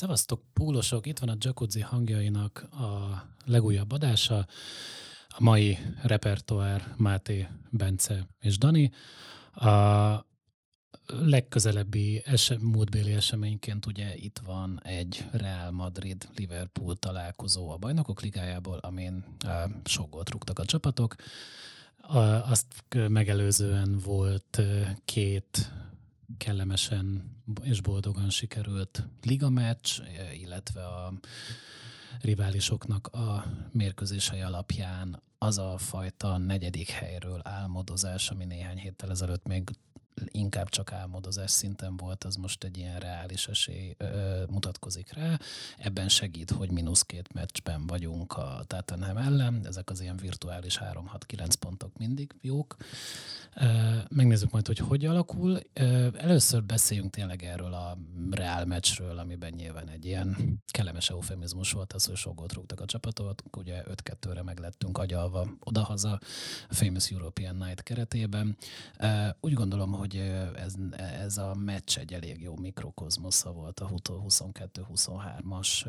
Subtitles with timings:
[0.00, 1.06] Szevasztok, púlosok!
[1.06, 4.46] Itt van a Jacuzzi hangjainak a legújabb adása.
[5.28, 8.92] A mai repertoár Máté, Bence és Dani.
[9.52, 10.26] A
[11.06, 19.24] legközelebbi esem, múltbéli eseményként ugye itt van egy Real Madrid-Liverpool találkozó a bajnokok ligájából, amin
[19.84, 21.14] sok gólt rúgtak a csapatok.
[22.44, 24.60] Azt megelőzően volt
[25.04, 25.72] két
[26.36, 30.00] kellemesen és boldogan sikerült ligameccs,
[30.40, 31.12] illetve a
[32.20, 39.70] riválisoknak a mérkőzései alapján az a fajta negyedik helyről álmodozás, ami néhány héttel ezelőtt még
[40.24, 45.38] inkább csak álmodozás szinten volt, az most egy ilyen reális esély ö, mutatkozik rá.
[45.78, 51.52] Ebben segít, hogy mínusz két meccsben vagyunk a Tottenham ellen, ezek az ilyen virtuális 3-6-9
[51.58, 52.76] pontok mindig jók.
[54.08, 55.60] Megnézzük majd, hogy hogy alakul.
[56.16, 57.98] Először beszéljünk tényleg erről a
[58.30, 62.84] reál meccsről, amiben nyilván egy ilyen kellemes eufemizmus volt az, hogy sok gólt rúgtak a
[62.84, 63.42] csapatot.
[63.56, 66.20] Ugye 5-2-re meglettünk agyalva odahaza
[66.68, 68.56] a Famous European Night keretében.
[69.40, 75.86] Úgy gondolom, hogy ez, ez a meccs egy elég jó mikrokozmosza volt a 22-23-as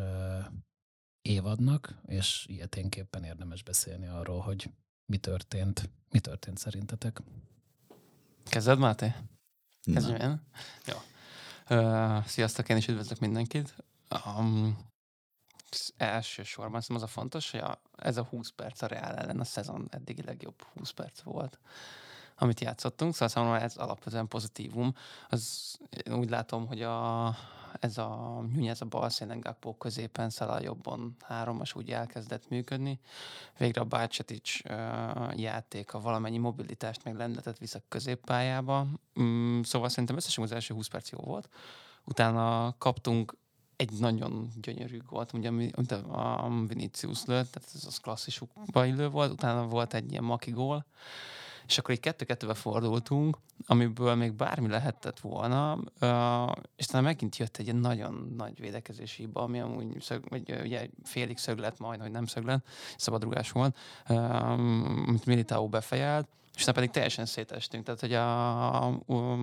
[1.21, 4.69] évadnak, és ilyeténképpen érdemes beszélni arról, hogy
[5.05, 5.89] mi történt.
[6.09, 7.21] Mi történt szerintetek?
[8.43, 9.13] Kezded, Máté?
[9.93, 10.41] Kezdjem én?
[10.85, 10.97] Jó.
[11.77, 13.75] Uh, sziasztok, én is üdvözlök mindenkit.
[14.25, 14.89] Um,
[15.97, 19.87] elsősorban az a fontos, hogy a, ez a 20 perc a Real ellen a szezon
[19.91, 21.59] eddigi legjobb 20 perc volt
[22.41, 24.93] amit játszottunk, szóval számomra ez alapvetően pozitívum.
[25.29, 27.27] Az, én úgy látom, hogy a,
[27.79, 32.99] ez a ez a bal szélen Gakpo középen, Szala jobban háromas úgy elkezdett működni.
[33.57, 34.61] Végre a Bácsetics
[35.35, 38.87] játéka valamennyi mobilitást meg lendetett vissza középpályába.
[39.21, 41.49] Mm, szóval szerintem összesen az első 20 perc jó volt.
[42.05, 43.37] Utána kaptunk
[43.75, 48.41] egy nagyon gyönyörű volt, ugye, amit a Vinicius lőtt, tehát ez az klasszis
[48.73, 50.85] illő volt, utána volt egy ilyen maki gól,
[51.67, 55.79] és akkor így kettő-kettőbe fordultunk, amiből még bármi lehetett volna,
[56.75, 61.37] és talán megint jött egy nagyon nagy védekezési hiba, ami amúgy szög, vagy, ugye félig
[61.37, 67.83] szöglet, majd, hogy nem szöglet, szabadrugás volt, amit Militao befejelt, és aztán pedig teljesen szétestünk,
[67.83, 69.37] tehát hogy a, a, a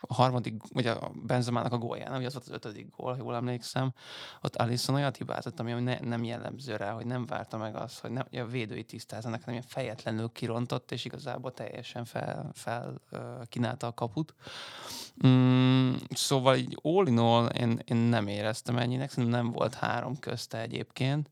[0.00, 3.92] a harmadik, vagy a Benzemának a gólján, ami az volt az ötödik gól, jól emlékszem,
[4.42, 8.10] ott Alisson olyat hibázott, ami ne, nem jellemző rá, hogy nem várta meg azt, hogy,
[8.10, 13.86] nem, hogy a védői tisztázzanak, hanem fejetlenül kirontott, és igazából teljesen fel, fel uh, kínálta
[13.86, 14.34] a kaput.
[15.26, 20.18] Mm, szóval így all in all én, én nem éreztem ennyinek, szerintem nem volt három
[20.18, 21.30] közte egyébként.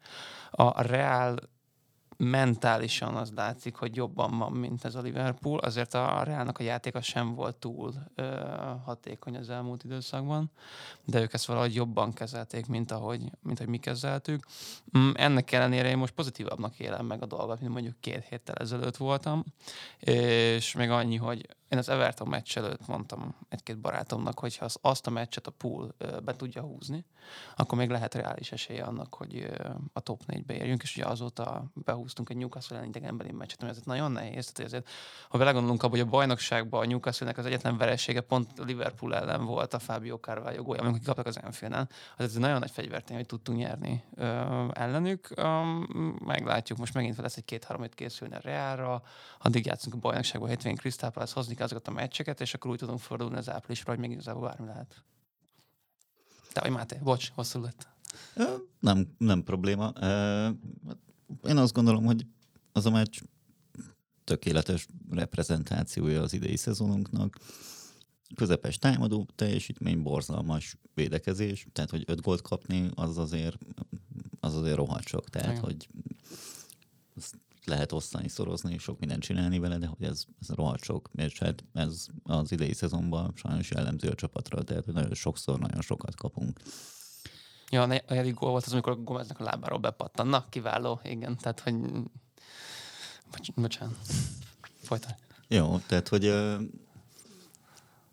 [0.50, 1.36] A Real
[2.18, 5.58] mentálisan az látszik, hogy jobban van, mint ez a Liverpool.
[5.58, 8.42] Azért a Realnak a játéka sem volt túl ö,
[8.84, 10.50] hatékony az elmúlt időszakban,
[11.04, 14.46] de ők ezt valahogy jobban kezelték, mint ahogy, mint ahogy mi kezeltük.
[14.98, 18.96] Mm, ennek ellenére én most pozitívabbnak élem meg a dolgot, mint mondjuk két héttel ezelőtt
[18.96, 19.44] voltam,
[19.98, 25.06] és még annyi, hogy én az Everton meccs előtt mondtam egy-két barátomnak, hogy ha azt
[25.06, 27.04] a meccset a pool be tudja húzni,
[27.56, 29.50] akkor még lehet reális esélye annak, hogy
[29.92, 33.86] a top 4-be érjünk, és ugye azóta behúztunk egy Newcastle ellen idegenbeli meccset, ami ezért
[33.86, 34.52] nagyon nehéz.
[34.52, 34.88] Tehát ezért,
[35.28, 39.74] ha belegondolunk abba, hogy a bajnokságban a Newcastle-nek az egyetlen veresége pont Liverpool ellen volt
[39.74, 43.58] a Fábio Carvalho gólya, amikor kaptak az Enfield-en, az ez nagyon nagy fegyvertény, hogy tudtunk
[43.58, 44.24] nyerni ö,
[44.72, 45.28] ellenük.
[45.34, 45.62] Ö,
[46.24, 49.02] meglátjuk, most megint lesz egy két-három készülni a Realra,
[49.38, 52.78] addig játszunk a bajnokságban, hétvégén Crystal Palace hozni kell azokat a meccseket, és akkor úgy
[52.78, 55.04] tudunk fordulni az áprilisra, hogy még igazából bármi lehet.
[56.52, 57.88] Te vagy Máté, bocs, hosszú lett.
[58.80, 59.92] Nem, nem probléma.
[61.46, 62.26] Én azt gondolom, hogy
[62.72, 63.20] az a meccs
[64.24, 67.38] tökéletes reprezentációja az idei szezonunknak.
[68.34, 73.58] Közepes támadó teljesítmény, borzalmas védekezés, tehát hogy öt gólt kapni, az azért,
[74.40, 75.28] az azért rohadt sok.
[75.28, 75.62] Tehát, Igen.
[75.62, 75.88] hogy
[77.64, 81.64] lehet osztani, szorozni, sok mindent csinálni vele, de hogy ez, ez rohadt sok, és hát
[81.72, 86.60] ez az idei szezonban sajnos jellemző a csapatra, tehát nagyon sokszor nagyon sokat kapunk.
[87.70, 90.26] Ja, a negyedik gól volt az, amikor Gomeznek a lábáról bepattan.
[90.26, 91.74] Na, kiváló, igen, tehát, hogy...
[93.30, 93.96] Bocs, bocsánat.
[94.82, 95.22] Folytatj.
[95.48, 96.54] Jó, tehát, hogy a,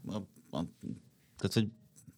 [0.05, 0.15] a,
[0.51, 0.65] a,
[1.37, 1.69] tehát, hogy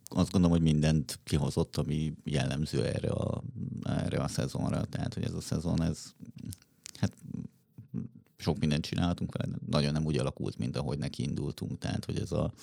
[0.10, 3.44] azt gondolom, hogy mindent kihozott, ami jellemző erre a,
[3.84, 4.86] erre a szezonra.
[4.86, 6.14] Tehát, hogy ez a szezon, ez
[8.48, 11.78] sok mindent csináltunk vele, nagyon nem úgy alakult, mint ahogy neki indultunk.
[11.78, 12.54] Tehát, hogy ez a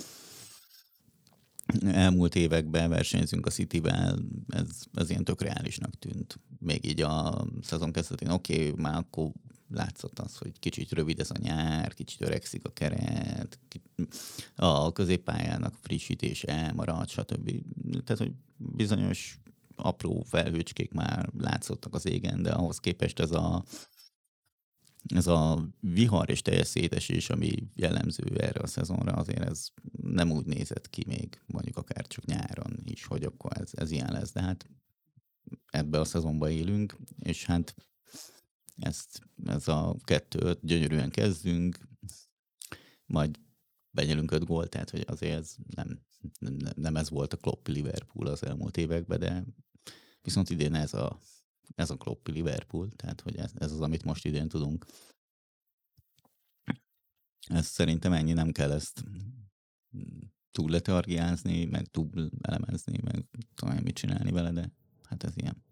[1.84, 6.40] elmúlt években versenyzünk a City-vel, ez, ez ilyen tök reálisnak tűnt.
[6.58, 9.31] Még így a szezon kezdetén, oké, okay, már akkor
[9.69, 13.58] látszott az, hogy kicsit rövid ez a nyár, kicsit öregszik a keret,
[14.56, 17.50] a középpályának frissítése elmarad, stb.
[18.04, 19.38] Tehát, hogy bizonyos
[19.76, 23.64] apró felhőcskék már látszottak az égen, de ahhoz képest ez a
[25.06, 29.69] ez a vihar és teljes szétesés, ami jellemző erre a szezonra, azért ez
[30.03, 34.12] nem úgy nézett ki még, mondjuk akár csak nyáron is, hogy akkor ez, ez ilyen
[34.12, 34.69] lesz, de hát
[35.67, 37.75] ebbe a szezonban élünk, és hát
[38.77, 41.79] ezt, ez a kettő gyönyörűen kezdünk,
[43.06, 43.39] majd
[43.91, 46.01] benyelünk öt gólt, tehát hogy azért ez nem,
[46.39, 49.45] nem, nem ez volt a Klopp Liverpool az elmúlt években, de
[50.23, 51.19] viszont idén ez a,
[51.75, 54.87] ez a Klopp Liverpool, tehát hogy ez, ez az, amit most idén tudunk.
[57.46, 59.05] Ez szerintem ennyi, nem kell ezt
[60.50, 63.25] túl letargiázni, meg túl elemezni, meg
[63.55, 64.70] talán mit csinálni vele, de
[65.02, 65.62] hát ez ilyen.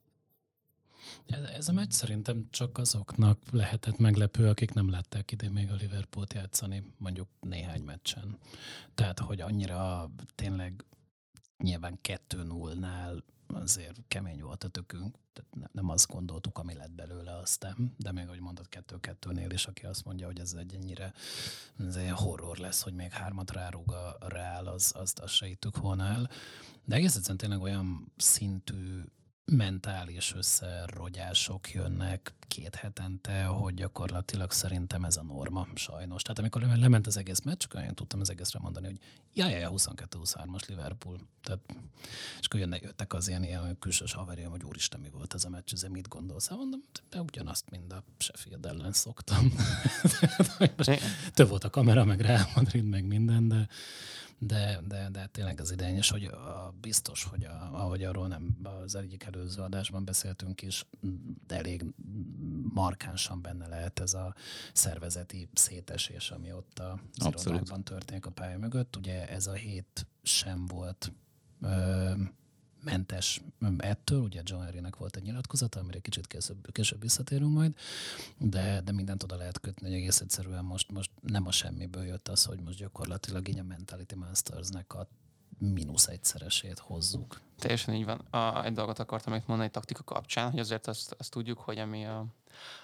[1.26, 6.32] Ez a meccs szerintem csak azoknak lehetett meglepő, akik nem látták ide még a Liverpoolt
[6.32, 8.38] játszani, mondjuk néhány meccsen.
[8.94, 10.84] Tehát, hogy annyira tényleg
[11.56, 13.22] nyilván 2-0-nál
[13.54, 18.26] azért kemény volt a tökünk, tehát nem azt gondoltuk, ami lett belőle aztán, de még,
[18.26, 21.12] ahogy mondod, 2-2-nél is, aki azt mondja, hogy ez egy ennyire
[21.78, 26.04] ez egy horror lesz, hogy még hármat rárúg a Reál, az, azt, azt se volna
[26.04, 26.30] el.
[26.84, 29.04] De egész egyszerűen tényleg olyan szintű
[29.44, 36.22] mentális összerogyások jönnek két hetente, hogy gyakorlatilag szerintem ez a norma, sajnos.
[36.22, 38.98] Tehát amikor lement az egész meccs, akkor én tudtam az egészre mondani, hogy
[39.32, 41.18] ja, ja, ja 22-23-as Liverpool.
[41.42, 41.60] Tehát,
[42.40, 45.48] és akkor jönnek, jöttek az ilyen, ilyen külsős haverium, hogy úristen, mi volt ez a
[45.48, 46.48] meccs, ez mit gondolsz?
[46.48, 49.52] Hát mondom, de ugyanazt, mint a Sheffield ellen szoktam.
[51.34, 53.68] több volt a kamera, meg Real Madrid, meg minden, de
[54.46, 58.94] de, de, de tényleg az idényes, hogy a, biztos, hogy a, ahogy arról nem az
[58.94, 60.86] egyik előző adásban beszéltünk is,
[61.46, 61.84] de elég
[62.74, 64.34] markánsan benne lehet ez a
[64.72, 68.96] szervezeti szétesés, ami ott a irodákban történik a pálya mögött.
[68.96, 71.12] Ugye ez a hét sem volt
[71.60, 72.12] ö,
[72.84, 73.40] mentes.
[73.78, 77.74] Ettől, ugye John Henrynek volt egy nyilatkozata, amire kicsit később, később visszatérünk majd,
[78.38, 82.28] de, de mindent oda lehet kötni, hogy egész egyszerűen most, most nem a semmiből jött
[82.28, 85.08] az, hogy most gyakorlatilag így a Mentality Mastersnek a
[85.70, 87.40] mínusz egyszeresét hozzuk.
[87.58, 88.18] Teljesen így van.
[88.18, 92.06] A, egy dolgot akartam még mondani taktika kapcsán, hogy azért azt, azt tudjuk, hogy ami
[92.06, 92.24] a,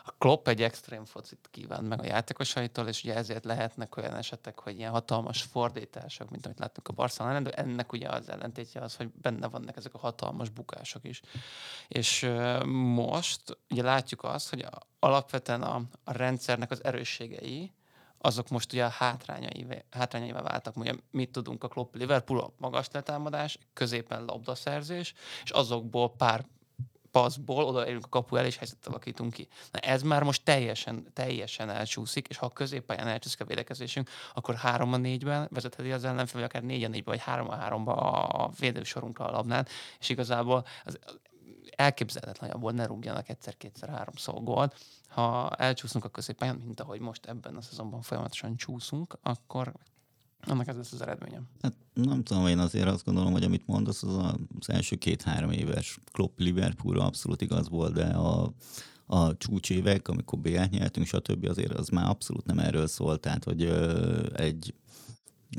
[0.04, 4.58] a Klopp egy extrém focit kíván meg a játékosaitól, és ugye ezért lehetnek olyan esetek,
[4.58, 8.96] hogy ilyen hatalmas fordítások, mint amit láttunk a Barcelona de ennek ugye az ellentétje az,
[8.96, 11.20] hogy benne vannak ezek a hatalmas bukások is.
[11.88, 12.30] És
[12.94, 14.66] most ugye látjuk azt, hogy
[14.98, 17.72] alapvetően a, a rendszernek az erősségei,
[18.18, 20.76] azok most ugye a hátrányaival, hátrányaival váltak.
[20.76, 26.46] Ugye mit tudunk a Klopp Liverpool, magas letámadás, középen labdaszerzés, és azokból pár
[27.10, 29.48] passzból odaérünk a kapu el, és helyzetet alakítunk ki.
[29.72, 34.54] Na ez már most teljesen, teljesen elcsúszik, és ha a középpályán elcsúszik a védekezésünk, akkor
[34.54, 37.88] 3 a 4-ben vezetheti az ellenfél, vagy akár 4 a 4 vagy 3 a 3
[37.88, 39.66] a védősorunkra a labnán,
[39.98, 40.98] és igazából az
[41.78, 44.76] elképzelhetetlen abból ne rúgjanak egyszer-kétszer háromszor gólt.
[45.08, 49.72] Ha elcsúszunk a középpályán, mint ahogy most ebben a szezonban folyamatosan csúszunk, akkor
[50.40, 51.48] annak ez lesz az eredményem.
[51.62, 55.98] Hát nem tudom, én azért azt gondolom, hogy amit mondasz, az az első két-három éves
[56.12, 58.52] Klopp Liverpool abszolút igaz volt, de a,
[59.06, 61.44] a csúcsévek, amikor b nyertünk, stb.
[61.44, 64.74] azért az már abszolút nem erről szólt, tehát hogy ö, egy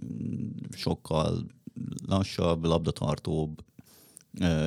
[0.06, 1.46] mm, sokkal
[2.06, 3.68] lassabb, labdatartóbb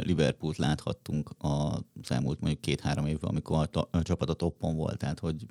[0.03, 5.19] Liverpoolt láthattunk az elmúlt mondjuk két-három évben, amikor a, a csapat a toppon volt, tehát
[5.19, 5.47] hogy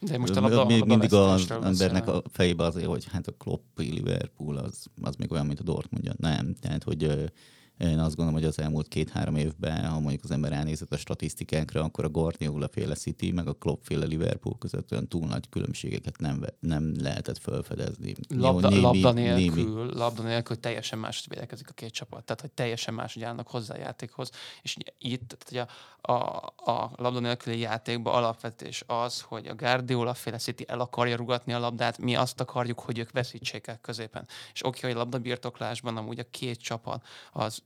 [0.00, 3.92] de most a labda, még mindig az embernek a fejébe az, hogy hát a Kloppi
[3.92, 6.18] Liverpool az, az még olyan, mint a Dortmund.
[6.18, 7.30] Nem, tehát hogy
[7.78, 11.82] én azt gondolom, hogy az elmúlt két-három évben, ha mondjuk az ember elnézett a statisztikákra,
[11.82, 16.18] akkor a Guardiola féle City, meg a Klopp féle Liverpool között olyan túl nagy különbségeket
[16.18, 18.14] nem, nem lehetett felfedezni.
[18.28, 19.94] Labda, némi, labda, nélkül, némi...
[19.94, 22.24] labda nélkül teljesen más védekezik a két csapat.
[22.24, 24.30] Tehát, hogy teljesen más állnak hozzá a játékhoz.
[24.62, 30.38] És itt, tehát, a, a, a labda nélküli játékban alapvetés az, hogy a Guardiola féle
[30.38, 34.28] City el akarja rugatni a labdát, mi azt akarjuk, hogy ők veszítsék el középen.
[34.52, 37.62] És oké, hogy labdabirtoklásban amúgy a két csapat az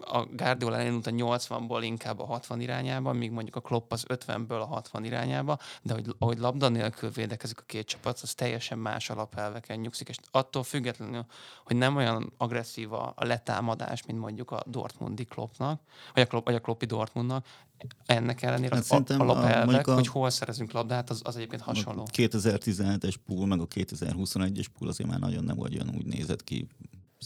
[0.00, 4.60] a Guardiola elindult a 80-ból inkább a 60 irányába, míg mondjuk a Klopp az 50-ből
[4.60, 9.10] a 60 irányába, de hogy, ahogy labda nélkül védekezik a két csapat, az teljesen más
[9.10, 11.24] alapelveken nyugszik, és attól függetlenül,
[11.64, 15.80] hogy nem olyan agresszív a, a letámadás, mint mondjuk a Dortmundi Kloppnak,
[16.14, 17.46] vagy a, Klopp, vagy a Kloppi Dortmundnak,
[18.06, 22.02] ennek ellenére hát az alapelvek, a, hogy hol szerezünk labdát, az, az egyébként hasonló.
[22.02, 26.66] A 2017-es pool, meg a 2021-es pool azért már nagyon nem olyan úgy nézett ki,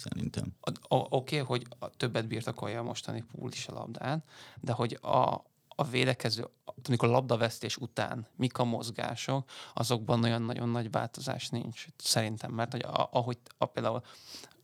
[0.00, 0.57] szerintem.
[0.88, 4.25] Oké, okay, hogy a többet birtokolja a mostani pool is a labdán,
[4.61, 6.49] de hogy a, a védekező,
[6.87, 12.83] amikor labdavesztés után mik a mozgások, azokban olyan nagyon nagy változás nincs, szerintem, mert hogy
[12.83, 14.02] a, ahogy a, például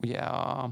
[0.01, 0.71] ugye a,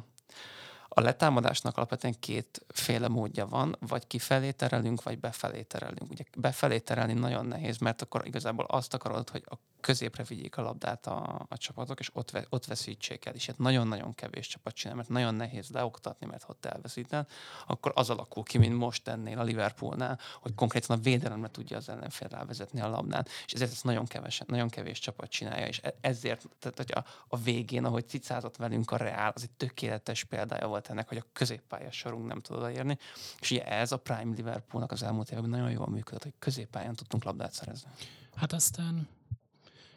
[0.95, 6.11] a letámadásnak alapvetően kétféle módja van, vagy kifelé terelünk, vagy befelé terelünk.
[6.11, 10.63] Ugye befelé terelni nagyon nehéz, mert akkor igazából azt akarod, hogy a középre vigyék a
[10.63, 13.35] labdát a, a csapatok, és ott, ott veszítsék el.
[13.35, 17.27] És hát nagyon-nagyon kevés csapat csinál, mert nagyon nehéz leoktatni, mert ott elveszíted.
[17.67, 21.89] Akkor az alakul ki, mint most tennél a Liverpoolnál, hogy konkrétan a védelemre tudja az
[21.89, 23.29] ellenfél rávezetni a labdát.
[23.47, 27.05] És ezért ezt nagyon, kevés, nagyon kevés csapat csinálja, és e- ezért, tehát hogy a,
[27.29, 31.27] a végén, ahogy cicázott velünk a Real, az egy tökéletes példája volt ennek, hogy a
[31.33, 32.99] középpályás sorunk nem tudod érni.
[33.41, 37.25] És ugye ez a Prime Liverpoolnak az elmúlt években nagyon jól működött, hogy középpályán tudtunk
[37.25, 37.91] labdát szerezni.
[38.35, 39.09] Hát aztán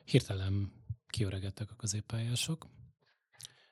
[0.06, 0.72] hirtelen
[1.08, 2.68] kiöregedtek a középpályások,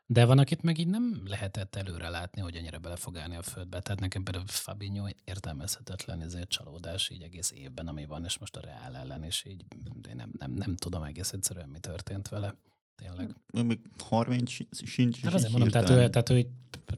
[0.08, 3.42] de van, akit meg így nem lehetett előre látni, hogy annyira bele fog állni a
[3.42, 3.80] földbe.
[3.80, 8.60] Tehát nekem például Fabinho értelmezhetetlen ezért csalódás így egész évben, ami van, és most a
[8.60, 9.66] Real ellen, és így
[10.02, 12.56] de nem, nem, nem tudom egész egyszerűen, mi történt vele.
[12.96, 13.36] Tényleg.
[13.52, 14.52] Még 30
[14.86, 15.22] sincs.
[15.22, 16.48] Hát azért mondom, tehát ő, tehát ő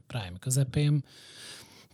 [0.06, 1.04] prime közepén,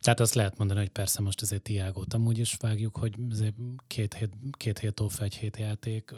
[0.05, 3.55] tehát azt lehet mondani, hogy persze most ezért Tiágót amúgy is vágjuk, hogy azért
[3.87, 6.15] két hét, két hét off, egy hét játék,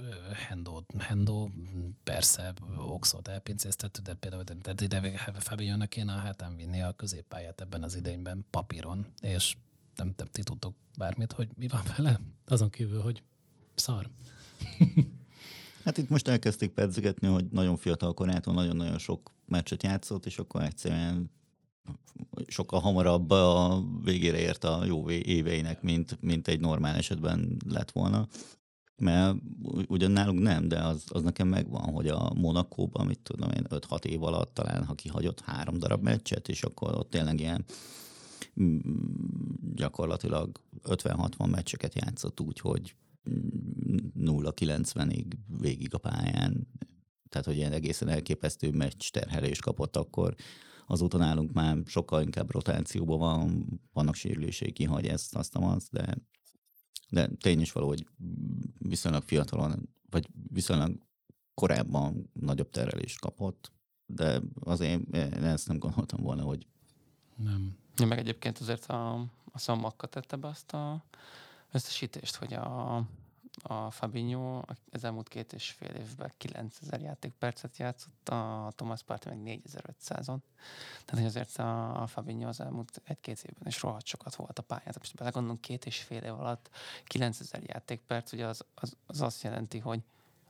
[0.49, 1.49] Hendo, Hendo
[2.05, 7.83] persze Oxot elpincéztető, de például de ide Fabionnak kéne a hátán vinni a középpályát ebben
[7.83, 9.57] az idényben papíron, és
[9.97, 13.23] nem, nem ti tudtok bármit, hogy mi van vele, azon kívül, hogy
[13.75, 14.11] szar.
[15.87, 20.63] Hát itt most elkezdték pedzegetni, hogy nagyon fiatal korától nagyon-nagyon sok meccset játszott, és akkor
[20.63, 21.31] egyszerűen
[22.47, 28.27] sokkal hamarabb a végére ért a jó éveinek, mint, mint egy normál esetben lett volna.
[28.97, 29.37] Mert
[29.87, 34.05] ugyan nálunk nem, de az, az nekem megvan, hogy a Monakóban, mit tudom én, 5-6
[34.05, 37.65] év alatt talán, ha kihagyott három darab meccset, és akkor ott tényleg ilyen
[38.61, 38.79] mm,
[39.75, 42.95] gyakorlatilag 50-60 meccseket játszott úgy, hogy
[44.19, 46.69] 0-90-ig végig a pályán.
[47.29, 50.35] Tehát, hogy ilyen egészen elképesztő meccs terhelést kapott akkor,
[50.87, 56.17] azóta nálunk már sokkal inkább rotációban van, vannak sérülései, kihagy ezt, azt, azt, de,
[57.11, 58.07] de tény is való, hogy
[58.79, 60.99] viszonylag fiatalon, vagy viszonylag
[61.55, 63.73] korábban nagyobb terelést kapott,
[64.07, 66.67] de azért én ezt nem gondoltam volna, hogy
[67.37, 67.77] nem.
[67.97, 69.15] Ja, meg egyébként azért a,
[69.53, 71.05] a Szammakka tette be azt a
[71.77, 73.03] összesítést, hogy a
[73.63, 79.61] a Fabinho az elmúlt két és fél évben 9000 játékpercet játszott, a Thomas Partey meg
[79.65, 80.39] 4500-on.
[81.05, 84.63] Tehát hogy azért a, a Fabinho az elmúlt egy-két évben is rohadt sokat volt a
[84.63, 84.85] pályán.
[84.85, 86.71] Tehát most belegondolunk két és fél év alatt
[87.05, 90.01] 9000 játékperc, ugye az, az, az azt jelenti, hogy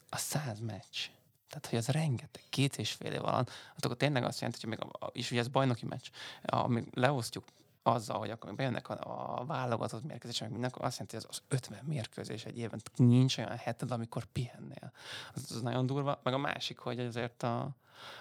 [0.08, 1.08] a 100 meccs.
[1.48, 4.88] Tehát, hogy az rengeteg, két és fél év alatt, akkor tényleg azt jelenti, hogy még
[4.98, 6.06] a, és ugye ez bajnoki meccs,
[6.42, 7.44] amíg leosztjuk
[7.86, 11.56] azzal, hogy akkor bejönnek a, a válogatott mérkőzések, meg mindenkor azt jelenti, hogy az, az
[11.56, 14.92] 50 mérkőzés egy évben, nincs olyan heted, amikor pihennél.
[15.34, 16.20] Az, az nagyon durva.
[16.22, 17.70] Meg a másik, hogy azért a,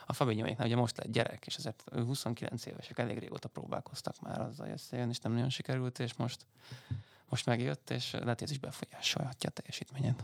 [0.06, 4.66] a Fabinhoéknál ugye most lett gyerek, és azért 29 évesek, elég régóta próbálkoztak már azzal,
[4.66, 6.46] hogy összejön, és nem nagyon sikerült, és most,
[7.30, 10.24] most megjött, és lehet, hogy ez is befolyásolhatja a teljesítményét.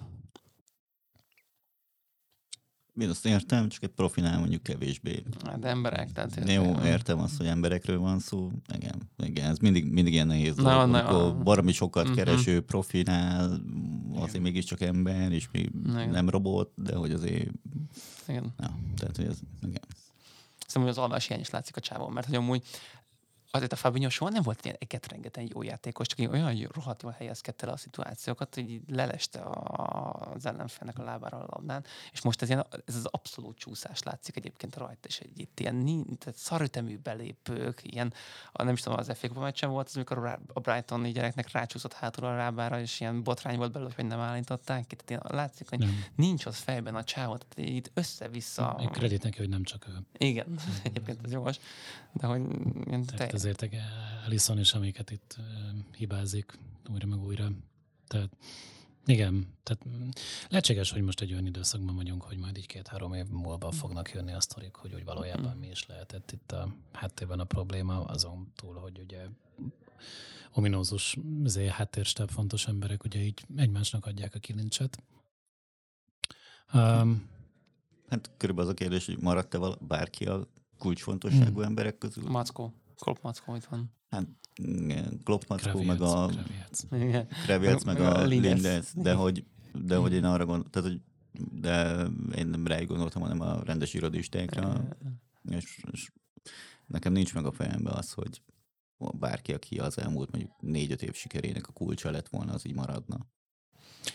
[3.00, 5.24] Én azt értem, csak egy profinál mondjuk kevésbé.
[5.46, 6.50] Hát emberek, tehát...
[6.50, 8.52] Jó, értem azt, hogy emberekről van szó.
[8.76, 10.90] Igen, igen ez mindig, mindig ilyen nehéz na, dolog.
[10.90, 12.18] Na, amikor valami sokat uh-huh.
[12.18, 13.62] kereső profinál,
[14.14, 14.42] azért igen.
[14.42, 16.10] mégiscsak ember, és még igen.
[16.10, 17.52] nem robot, de hogy azért...
[18.28, 18.54] Igen.
[18.58, 19.84] Na, tehát, hogy ez, igen.
[20.68, 22.64] Szerintem, hogy az alvás hiány is látszik a csávon, mert hogy amúgy
[23.52, 24.78] azért a Fabinho soha nem volt ilyen
[25.08, 31.00] rengeteg jó játékos, csak olyan rohadt jól helyezkedte el a szituációkat, hogy leleste az ellenfélnek
[31.00, 35.08] a lábára a labdán, és most ez, ilyen, ez az abszolút csúszás látszik egyébként rajta,
[35.08, 38.14] és egy itt ilyen tehát szarütemű belépők, ilyen,
[38.54, 42.36] nem is tudom, az FA meccsen volt, az, amikor a Brighton gyereknek rácsúszott hátul a
[42.36, 44.96] lábára, és ilyen botrány volt belőle, hogy nem állították ki.
[44.96, 46.04] Tehát ilyen, látszik, hogy nem.
[46.16, 48.78] nincs az fejben a csávot, tehát itt össze-vissza.
[48.82, 49.98] Én kredit neki, hogy nem csak ő.
[50.18, 51.60] Igen, egyébként ez jogos,
[52.14, 52.42] de hogy
[52.86, 53.06] ilyen
[53.42, 53.76] te azért
[54.26, 55.38] Ellison is, amiket itt
[55.98, 56.60] hibázik
[56.92, 57.52] újra meg újra.
[58.08, 58.30] Tehát
[59.06, 59.86] igen, tehát
[60.50, 64.34] lehetséges, hogy most egy olyan időszakban vagyunk, hogy majd így két-három év múlva fognak jönni
[64.34, 68.76] a sztorik, hogy úgy valójában mi is lehetett itt a háttérben a probléma, azon túl,
[68.76, 69.26] hogy ugye
[70.54, 71.18] ominózus
[71.70, 75.04] háttérstáb fontos emberek ugye így egymásnak adják a kilincset.
[76.74, 77.30] Um,
[78.10, 81.64] hát körülbelül az a kérdés, hogy maradt-e bárki a kulcsfontosságú hmm.
[81.64, 82.30] emberek közül?
[82.30, 82.74] Mackó.
[83.02, 83.94] Klopp Mackó itt van.
[84.10, 84.28] Hát
[85.24, 86.30] Klopp Mackó, meg a
[87.44, 91.02] Kreviec, meg a Lindes, de hogy, de hogy én arra gondoltam, tehát, hogy
[91.52, 92.06] de
[92.36, 94.88] én nem ráig gondoltam, hanem a rendes irodistákra,
[95.50, 96.12] és, és
[96.86, 98.42] nekem nincs meg a fejemben az, hogy
[99.20, 103.26] bárki, aki az elmúlt mondjuk négy-öt év sikerének a kulcsa lett volna, az így maradna.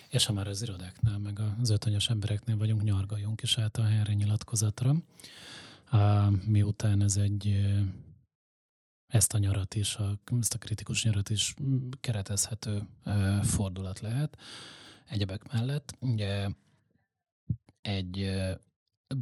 [0.08, 4.12] És ha már az irodáknál, meg az ötönyös embereknél vagyunk, nyargaljunk is át a helyre
[4.12, 4.94] nyilatkozatra.
[6.46, 7.66] miután ez egy
[9.06, 11.54] ezt a nyarat is, a, ezt a kritikus nyarat is
[12.00, 12.88] keretezhető
[13.42, 14.38] fordulat lehet
[15.08, 15.96] egyebek mellett.
[16.00, 16.48] Ugye
[17.80, 18.22] egy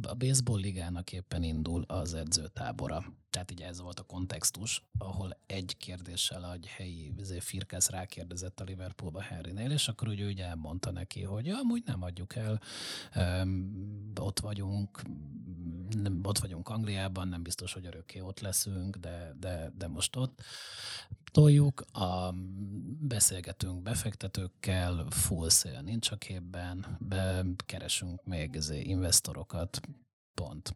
[0.07, 3.05] a baseball ligának éppen indul az edzőtábora.
[3.35, 8.63] Tehát így ez volt a kontextus, ahol egy kérdéssel egy helyi izé, Firkesz rákérdezett a
[8.63, 12.61] Liverpoolba Harrynél, és akkor úgy, úgy elmondta neki, hogy ja, amúgy nem adjuk el,
[14.19, 15.01] ott vagyunk,
[15.89, 20.41] nem, ott vagyunk Angliában, nem biztos, hogy örökké ott leszünk, de, de, de most ott
[21.31, 22.33] toljuk, a,
[22.99, 29.79] beszélgetünk befektetőkkel, full sale nincs a képben, be, keresünk még izé, investorokat,
[30.33, 30.75] pont.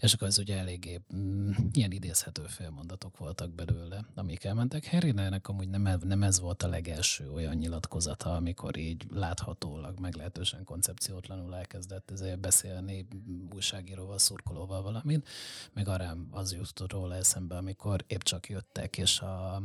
[0.00, 4.90] És akkor ez ugye eléggé mm, ilyen idézhető félmondatok voltak belőle, amik elmentek.
[4.90, 11.56] Harrynek amúgy nem, nem ez volt a legelső olyan nyilatkozata, amikor így láthatólag, meglehetősen koncepciótlanul
[11.56, 13.06] elkezdett ezért beszélni
[13.54, 15.28] újságíróval, szurkolóval valamit.
[15.72, 19.62] Meg arra az jutott róla eszembe, amikor épp csak jöttek, és a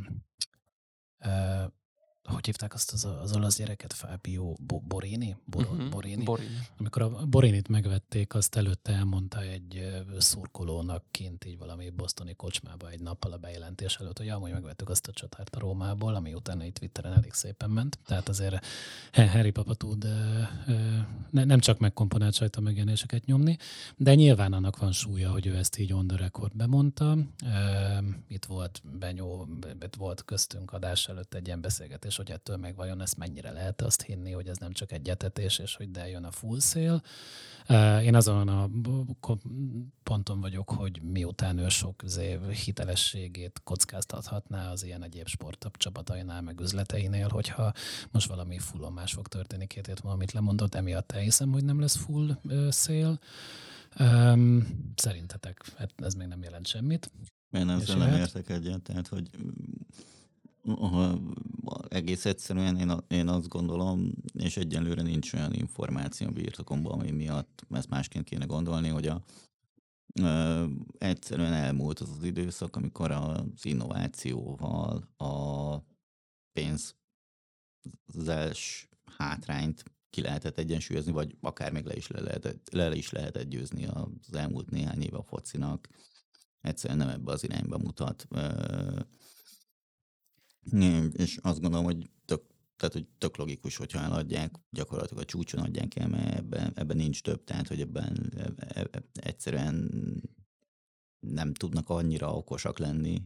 [2.23, 3.93] hogy hívták azt az, az olasz gyereket?
[3.93, 4.53] Fábio
[4.87, 5.35] Borini?
[5.45, 5.89] Bor, uh-huh.
[5.89, 6.23] Borini?
[6.23, 6.57] Borini.
[6.77, 13.01] Amikor a Borinit megvették, azt előtte elmondta egy szurkolónak kint így valami bosztoni kocsmába egy
[13.01, 16.73] nappal a bejelentés előtt, hogy amúgy megvettük azt a csatárt a Rómából, ami utána itt
[16.73, 17.99] Twitteren elég szépen ment.
[18.05, 18.65] Tehát azért
[19.11, 20.07] Harry Papa tud
[21.29, 23.57] ne, nem csak megkomponált sajta megjelenéseket nyomni,
[23.97, 27.17] de nyilván annak van súlya, hogy ő ezt így on the record bemondta.
[28.27, 29.47] Itt volt Benyó,
[29.81, 33.51] itt volt köztünk adás előtt egy ilyen beszélgetés, és hogy ettől meg vajon ezt mennyire
[33.51, 36.59] lehet azt hinni, hogy ez nem csak egy etetés, és hogy de jön a full
[36.59, 37.01] szél.
[38.01, 38.69] Én azon a
[40.03, 42.03] ponton vagyok, hogy miután ő sok
[42.65, 47.73] hitelességét kockáztathatná az ilyen egyéb sportabb csapatainál, meg üzleteinél, hogyha
[48.11, 51.79] most valami fullon más fog történni két hét múlva, amit lemondott, emiatt elhiszem, hogy nem
[51.79, 52.37] lesz full
[52.69, 53.19] szél.
[54.95, 57.11] Szerintetek hát ez még nem jelent semmit.
[57.51, 59.29] Én ezzel nem értek egyet, tehát hogy
[61.87, 67.65] egész egyszerűen én, én azt gondolom, és egyelőre nincs olyan információ a birtokomban, ami miatt
[67.69, 69.23] ezt másként kéne gondolni, hogy a,
[70.13, 70.65] ö,
[70.97, 75.75] egyszerűen elmúlt az az időszak, amikor az innovációval a
[76.53, 76.89] pénzes
[79.17, 83.85] hátrányt ki lehetett egyensúlyozni, vagy akár még le is, le lehetett, le is lehetett győzni
[83.85, 85.87] az elmúlt néhány év a focinak.
[86.61, 88.25] Egyszerűen nem ebbe az irányba mutat.
[88.29, 88.99] Ö,
[91.11, 92.43] és azt gondolom, hogy tök,
[92.75, 97.21] tehát, hogy tök logikus, hogyha eladják, gyakorlatilag a csúcson adják el, mert ebben, ebben nincs
[97.21, 99.91] több, tehát hogy ebben e, e, egyszerűen
[101.19, 103.23] nem tudnak annyira okosak lenni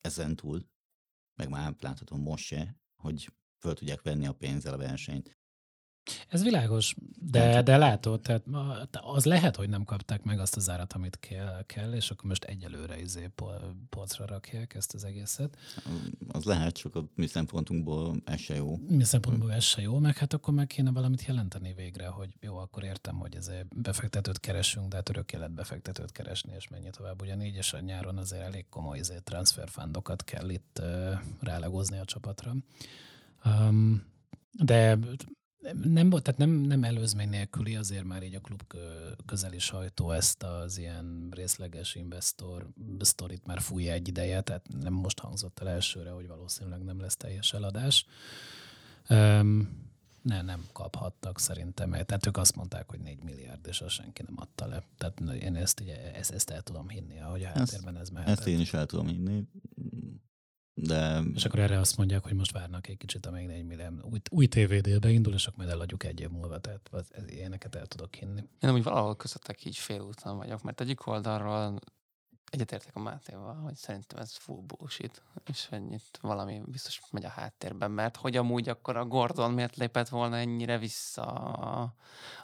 [0.00, 0.66] ezen túl,
[1.34, 5.38] meg már láthatom most se, hogy föl tudják venni a pénzzel a versenyt.
[6.28, 6.94] Ez világos,
[7.30, 8.42] de, de látod, tehát
[8.92, 12.44] az lehet, hogy nem kapták meg azt az árat, amit kell, kell és akkor most
[12.44, 13.30] egyelőre izé
[13.88, 15.58] polcra rakják ezt az egészet.
[16.28, 18.76] Az lehet, csak a mi szempontunkból ez se jó.
[18.88, 22.56] Mi szempontból ez se jó, meg hát akkor meg kéne valamit jelenteni végre, hogy jó,
[22.56, 27.22] akkor értem, hogy ez befektetőt keresünk, de hát örök élet befektetőt keresni, és mennyi tovább.
[27.22, 32.54] Ugyanígy, és a nyáron azért elég komoly izé, transferfundokat kell itt uh, rálegozni a csapatra.
[33.44, 34.10] Um,
[34.52, 34.98] de
[35.84, 38.62] nem, tehát nem, nem előzmény nélküli, azért már így a klub
[39.26, 45.18] közeli sajtó ezt az ilyen részleges investor sztorit már fújja egy ideje, tehát nem most
[45.18, 48.06] hangzott el elsőre, hogy valószínűleg nem lesz teljes eladás.
[49.08, 49.90] Um,
[50.22, 51.90] ne, nem kaphattak szerintem.
[51.90, 54.82] Tehát ők azt mondták, hogy 4 milliárd, és azt senki nem adta le.
[54.98, 58.38] Tehát én ezt, így, ezt, ezt el tudom hinni, ahogy a háttérben ez mehetett.
[58.38, 59.44] Ezt én is el tudom hinni.
[60.74, 61.22] De...
[61.34, 64.46] És akkor erre azt mondják, hogy most várnak egy kicsit, amíg egy milliárd új, új
[64.46, 66.58] tévédél beindul, és akkor majd eladjuk egy év múlva.
[66.58, 68.42] Tehát ez, ilyeneket el tudok hinni.
[68.60, 71.78] Én úgy valahol közöttek így félúton vagyok, mert egyik oldalról
[72.52, 77.28] egyetértek a Mátéval, hogy szerintem ez full bullshit, és hogy itt valami biztos megy a
[77.28, 81.94] háttérben, mert hogy amúgy akkor a Gordon miért lépett volna ennyire vissza a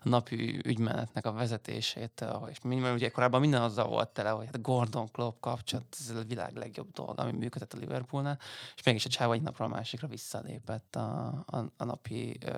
[0.02, 5.10] napi ügymenetnek a vezetését, és mert ugye korábban minden azzal volt tele, hogy hát Gordon
[5.10, 8.38] Klopp kapcsolat, ez a világ legjobb dolog, ami működött a Liverpoolnál,
[8.76, 12.50] és mégis a csáva egy napról a másikra visszalépett a, a, a napi ö,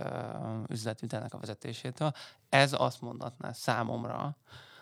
[1.35, 2.13] a vezetésétől.
[2.49, 4.37] Ez azt mondatná számomra,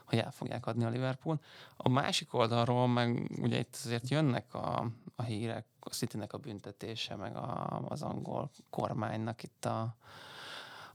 [0.08, 1.40] hogy el fogják adni a Liverpool.
[1.76, 7.16] A másik oldalról meg ugye itt azért jönnek a, a hírek, a city a büntetése,
[7.16, 9.96] meg a, az angol kormánynak itt a,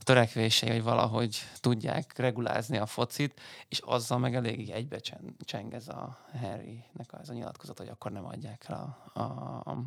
[0.04, 4.98] törekvései, hogy valahogy tudják regulázni a focit, és azzal meg elég egybe
[5.38, 9.78] cseng ez a Harry-nek ez a nyilatkozat, hogy akkor nem adják rá a, a,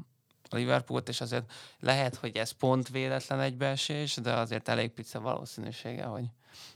[0.54, 6.04] a Liverpoolt, és azért lehet, hogy ez pont véletlen egybeesés, de azért elég pici valószínűsége,
[6.04, 6.26] hogy,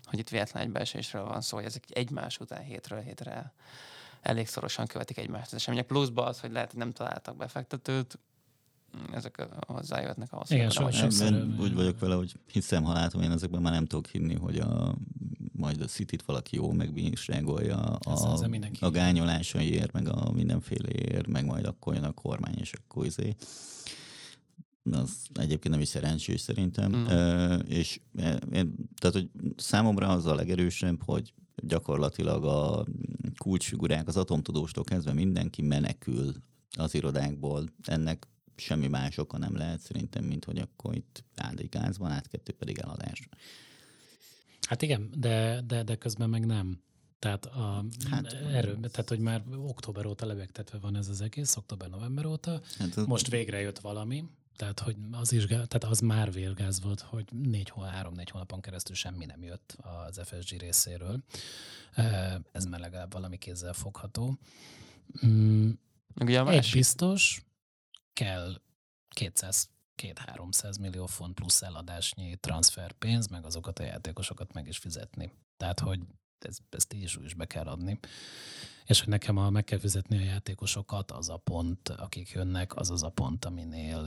[0.03, 3.53] hogy itt véletlen egybeesésről van szó, hogy ezek egymás után hétről hétre
[4.21, 5.85] elég szorosan követik egymást az események.
[5.85, 8.19] Pluszba az, hogy lehet, hogy nem találtak befektetőt,
[9.13, 10.51] ezek hozzájöhetnek ahhoz.
[10.51, 13.85] Igen, so, Én, én úgy vagyok vele, hogy hiszem, ha látom, én ezekben már nem
[13.85, 14.95] tudok hinni, hogy a,
[15.61, 18.47] majd a City-t valaki jó megbírságolja a,
[18.79, 23.35] a gányolásaiért, meg a mindenféleért, meg majd akkor jön a kormány, és akkor izé.
[24.91, 26.95] Az egyébként nem is szerencsés szerintem.
[26.95, 27.05] Mm.
[27.05, 27.99] E, és
[28.51, 32.85] én, tehát, hogy számomra az a legerősebb, hogy gyakorlatilag a
[33.37, 36.33] kulcsfigurák, az atomtudóstól kezdve mindenki menekül
[36.77, 37.63] az irodákból.
[37.83, 41.23] Ennek semmi más oka nem lehet szerintem, mint hogy akkor itt
[41.97, 43.27] van, át kettő pedig eladás.
[44.71, 46.81] Hát igen, de, de, de közben meg nem.
[47.19, 52.25] Tehát, a, hát, erről, tehát, hogy már október óta lebegtetve van ez az egész, október-november
[52.25, 52.61] óta.
[52.77, 53.05] Hát az...
[53.05, 54.23] Most végre jött valami,
[54.55, 58.95] tehát, hogy az, is, tehát az már vérgáz volt, hogy négy hó, három-négy hónapon keresztül
[58.95, 61.23] semmi nem jött az FSG részéről.
[62.51, 64.37] Ez már legalább valami kézzel fogható.
[65.25, 65.69] Mm,
[66.15, 67.45] Ugye a Egy biztos,
[68.13, 68.61] kell
[69.09, 75.31] 200 2-300 millió font plusz eladásnyi transferpénz, meg azokat a játékosokat meg is fizetni.
[75.57, 75.99] Tehát, hogy
[76.39, 77.99] ez, ezt így is úgy is be kell adni.
[78.85, 82.89] És hogy nekem a, meg kell fizetni a játékosokat, az a pont, akik jönnek, az
[82.89, 84.01] az a pont, aminél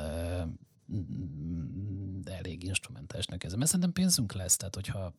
[2.20, 3.55] de elég instrumentásnak ez.
[3.55, 5.14] Mert szerintem pénzünk lesz, tehát hogyha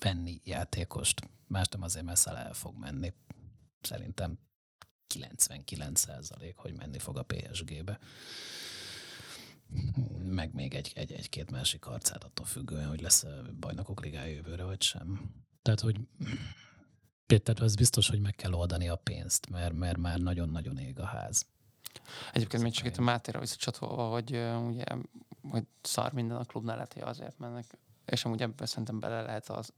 [0.00, 3.12] venni játékost, más nem azért, mert el fog menni.
[3.80, 4.38] Szerintem
[5.06, 7.98] 99 százalék, hogy menni fog a PSG-be.
[10.24, 13.24] Meg még egy, egy, egy-két másik arcát attól függően, hogy lesz
[13.60, 15.34] bajnokok ligája jövőre, vagy sem.
[15.62, 16.00] Tehát, hogy
[17.26, 21.04] Péter, az biztos, hogy meg kell oldani a pénzt, mert, mert már nagyon-nagyon ég a
[21.04, 21.46] ház.
[22.32, 24.84] Egyébként még csak itt a Mátéra visszacsatolva, hogy uh, ugye,
[25.50, 29.48] hogy szar minden a klubnál lehet, hogy azért mennek, és amúgy ebben szerintem bele lehet
[29.48, 29.72] az,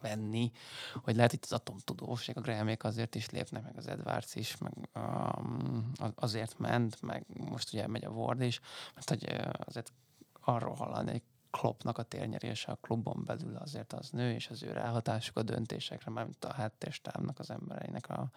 [0.00, 0.52] venni,
[0.94, 4.88] hogy lehet itt az atomtudósság, a Grahamék azért is lépnek, meg az Edwards is, meg
[4.94, 8.60] um, azért ment, meg most ugye megy a Ward is,
[8.94, 9.24] mert hogy
[9.64, 9.92] azért
[10.40, 14.72] arról hallani, hogy Kloppnak a térnyerése a klubon belül azért az nő, és az ő
[14.72, 18.30] ráhatásuk a döntésekre, mármint a háttérstábnak az embereinek a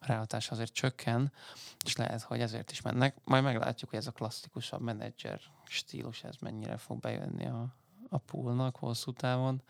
[0.00, 1.32] ráhatása azért csökken,
[1.84, 3.16] és lehet, hogy ezért is mennek.
[3.24, 7.74] Majd meglátjuk, hogy ez a klasszikusabb menedzser stílus, ez mennyire fog bejönni a,
[8.10, 9.62] a poolnak hosszú távon.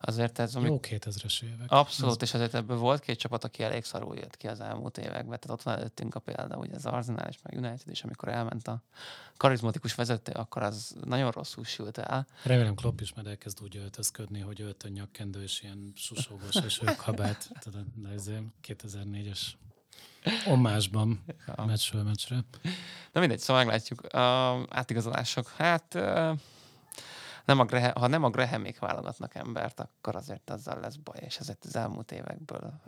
[0.00, 0.54] Azért ez...
[0.54, 0.68] Amik...
[0.68, 1.70] Jó 2000-es évek.
[1.70, 2.28] Abszolút, ez...
[2.28, 5.38] és azért ebből volt két csapat, aki elég szarul jött ki az elmúlt években.
[5.40, 8.68] Tehát ott van előttünk a példa, ugye az Arsenal és meg United is, amikor elment
[8.68, 8.82] a
[9.36, 12.26] karizmatikus vezető, akkor az nagyon rosszul sült el.
[12.42, 17.50] Remélem Klopp is majd elkezd úgy öltözködni, hogy öltön nyakkendő és ilyen susogos és kabát.
[17.60, 18.30] Tehát ez
[18.66, 19.40] 2004-es
[20.46, 21.24] omásban
[21.56, 21.64] ja.
[21.64, 22.44] meccsről meccsre.
[23.12, 24.00] Na mindegy, szóval meglátjuk.
[24.02, 24.20] Uh,
[24.68, 25.48] átigazolások.
[25.56, 26.38] Hát uh,
[27.50, 31.36] nem a Graham, ha nem a Grahamék válogatnak embert, akkor azért azzal lesz baj, és
[31.36, 32.80] ezért az elmúlt évekből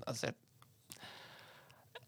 [0.00, 0.36] azért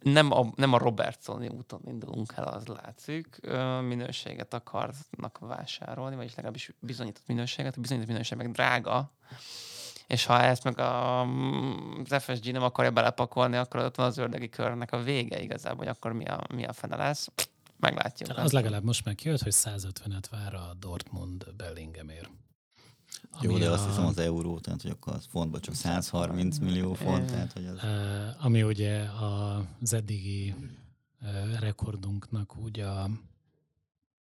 [0.01, 3.41] nem a, nem a Robertsoni úton indulunk el, az látszik.
[3.81, 7.77] Minőséget akarnak vásárolni, vagyis legalábbis bizonyított minőséget.
[7.77, 9.11] A bizonyított minőség meg drága,
[10.07, 14.49] és ha ezt meg a, az FSG nem akarja belepakolni, akkor ott van az ördögi
[14.49, 17.29] körnek a vége igazából, hogy akkor mi a, mi a fene lesz
[17.79, 18.39] meglátjuk.
[18.39, 22.31] Az legalább most kijött, hogy 150-et vár a Dortmund Bellingemért.
[23.41, 23.73] Jó, de a...
[23.73, 27.27] azt hiszem az euró, tehát hogy akkor az fontban csak 130 millió font.
[27.27, 27.79] Tehát, hogy az...
[28.39, 30.55] Ami ugye az eddigi
[31.61, 33.11] rekordunknak úgy a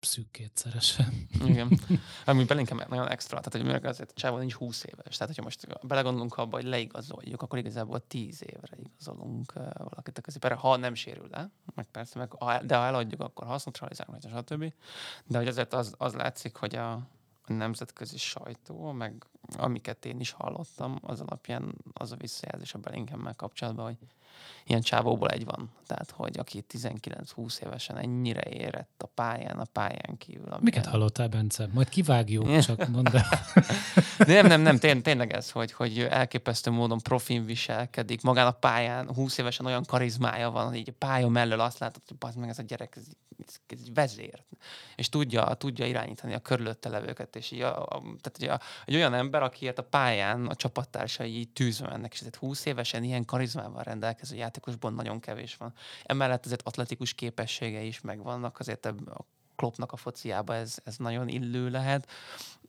[0.00, 1.08] szűk kétszerese.
[1.44, 1.80] Igen.
[2.26, 5.16] Ami belinkem nagyon extra, tehát hogy mert azért csávó nincs 20 éves.
[5.16, 10.54] Tehát, hogyha most belegondolunk abba, hogy leigazoljuk, akkor igazából 10 évre igazolunk valakit a középére,
[10.54, 12.32] ha nem sérül le, meg persze, meg,
[12.66, 14.72] de ha eladjuk, akkor hasznot realizálunk, stb.
[15.26, 16.92] De hogy azért az, az látszik, hogy a,
[17.42, 19.24] a nemzetközi sajtó, meg
[19.56, 23.98] amiket én is hallottam, az alapján az a visszajelzés a Bellinghammel kapcsolatban, hogy
[24.64, 25.70] ilyen csávóból egy van.
[25.86, 30.42] Tehát, hogy aki 19-20 évesen ennyire érett a pályán, a pályán kívül.
[30.42, 30.62] Amilyen...
[30.62, 31.68] Miket hallottál, Bence?
[31.72, 33.08] Majd kivágjuk, csak mondd
[34.18, 38.22] Nem, nem, nem, tény, tényleg ez, hogy, hogy elképesztő módon profin viselkedik.
[38.22, 42.02] Magán a pályán 20 évesen olyan karizmája van, hogy így a pálya mellől azt látod,
[42.06, 43.02] hogy meg ez a gyerek, ez,
[43.46, 44.42] ez, ez egy vezér.
[44.96, 47.36] És tudja, tudja irányítani a körülötte levőket.
[47.36, 51.38] És így a, a, tehát egy, a, egy olyan ember, akiért a pályán a csapattársai
[51.38, 53.82] így tűzve mennek, és tehát 20 évesen ilyen karizmával
[54.20, 55.72] rendelkező játékosban nagyon kevés van.
[56.04, 58.94] Emellett azért atletikus képessége is megvannak, azért a
[59.56, 62.10] Kloppnak a fociába ez, ez nagyon illő lehet.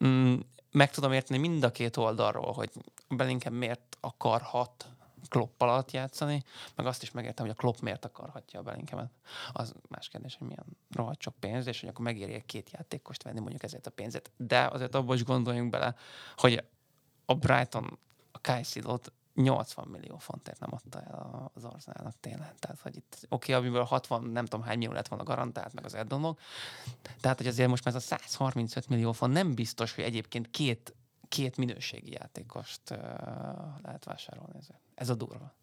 [0.04, 0.34] Mm,
[0.70, 2.70] meg tudom érteni mind a két oldalról, hogy
[3.08, 4.86] Bellingham miért akarhat
[5.28, 6.42] Klopp alatt játszani,
[6.74, 9.10] meg azt is megértem, hogy a Klopp miért akarhatja a Bellinghamet.
[9.52, 13.40] Az más kérdés, hogy milyen rohadt sok pénz, és hogy akkor megéri két játékost venni
[13.40, 14.30] mondjuk ezért a pénzet.
[14.36, 15.94] De azért abban is gondoljunk bele,
[16.36, 16.64] hogy
[17.24, 17.98] a Brighton
[18.32, 22.54] a Kajszidot 80 millió fontért nem adta el az Arsenalnak tényleg.
[22.58, 25.84] Tehát, hogy itt, oké, okay, amiből 60, nem tudom hány millió lett volna garantált, meg
[25.84, 26.40] az eddonok.
[27.20, 30.94] Tehát, hogy azért most már ez a 135 millió font nem biztos, hogy egyébként két,
[31.28, 32.98] két minőségi játékost uh,
[33.82, 34.58] lehet vásárolni.
[34.94, 35.54] Ez a durva.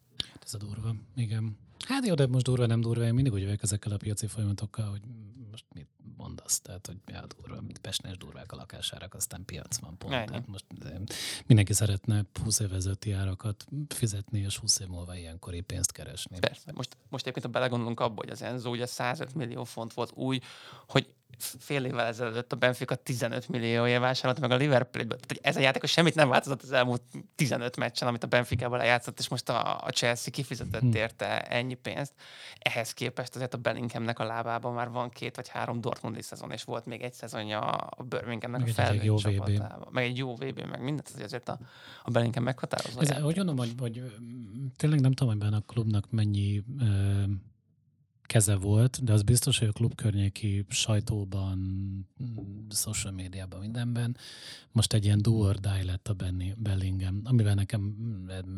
[0.42, 1.58] Ez a durva, igen.
[1.86, 4.90] Hát jó, de most durva, nem durva, én mindig úgy vagyok ezekkel a piaci folyamatokkal,
[4.90, 5.00] hogy
[5.50, 9.98] most mit mondasz, tehát hogy ja, durva, mint Pesnes durvák a lakásárak, aztán piac van
[9.98, 10.12] pont.
[10.12, 10.64] Tehát most
[11.46, 16.38] mindenki szeretne 20 év árakat fizetni, és 20 év múlva ilyenkori pénzt keresni.
[16.38, 16.72] Persze.
[16.74, 20.40] Most, most egyébként, ha belegondolunk abba, hogy az Enzo ugye 105 millió font volt új,
[20.86, 25.60] hogy fél évvel ezelőtt a Benfica 15 milliója vásárolt meg a liverpool Tehát ez a
[25.60, 27.02] játékos semmit nem változott az elmúlt
[27.34, 30.94] 15 meccsen, amit a Benfica-ból lejátszott, és most a, a Chelsea kifizetett hmm.
[30.94, 32.12] érte ennyi pénzt.
[32.58, 36.64] Ehhez képest azért a Bellinghamnek a lábában már van két vagy három Dortmundi szezon, és
[36.64, 39.88] volt még egy szezonja a Birminghamnek a felnőtt csapatában.
[39.90, 41.58] Meg egy jó VB, meg mindent, azért a,
[42.02, 43.00] a Bellingham meghatározó.
[43.00, 44.02] Ez, hogy mondom, hogy, hogy
[44.76, 46.62] tényleg nem tudom, hogy a klubnak mennyi
[48.30, 51.58] keze volt, de az biztos, hogy a klub környéki sajtóban,
[52.70, 54.16] social médiában, mindenben.
[54.72, 57.94] Most egy ilyen do or die lett a Benny Bellingham, amivel nekem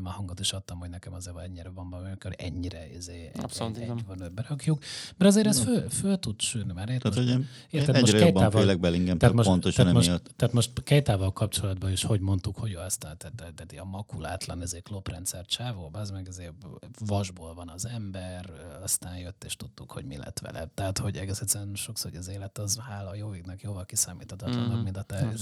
[0.04, 3.82] a hangot is adtam, hogy nekem azért ennyire van valami, amikor ennyire izé, Abszolút, egy,
[3.82, 4.78] egy, van berakjuk.
[5.16, 8.80] Mert azért ez föl, föl tud sülni, mert érted, tehát, most, érted, most jobban félek
[8.80, 12.98] Bellingham, tehát most, pontosan tehát most, tehát most Kejtával kapcsolatban is, hogy mondtuk, hogy azt,
[12.98, 16.52] tehát, tehát, tehát a makulátlan ezért kloprendszer csávó, az meg azért
[16.98, 18.50] vasból van az ember,
[18.82, 20.70] aztán jött és tudtuk, hogy mi lett vele.
[20.74, 24.82] Tehát, hogy egész egyszerűen sokszor hogy az élet az hála jó égnek jóval kiszámíthatatlanabb, mm,
[24.82, 25.34] mint a te,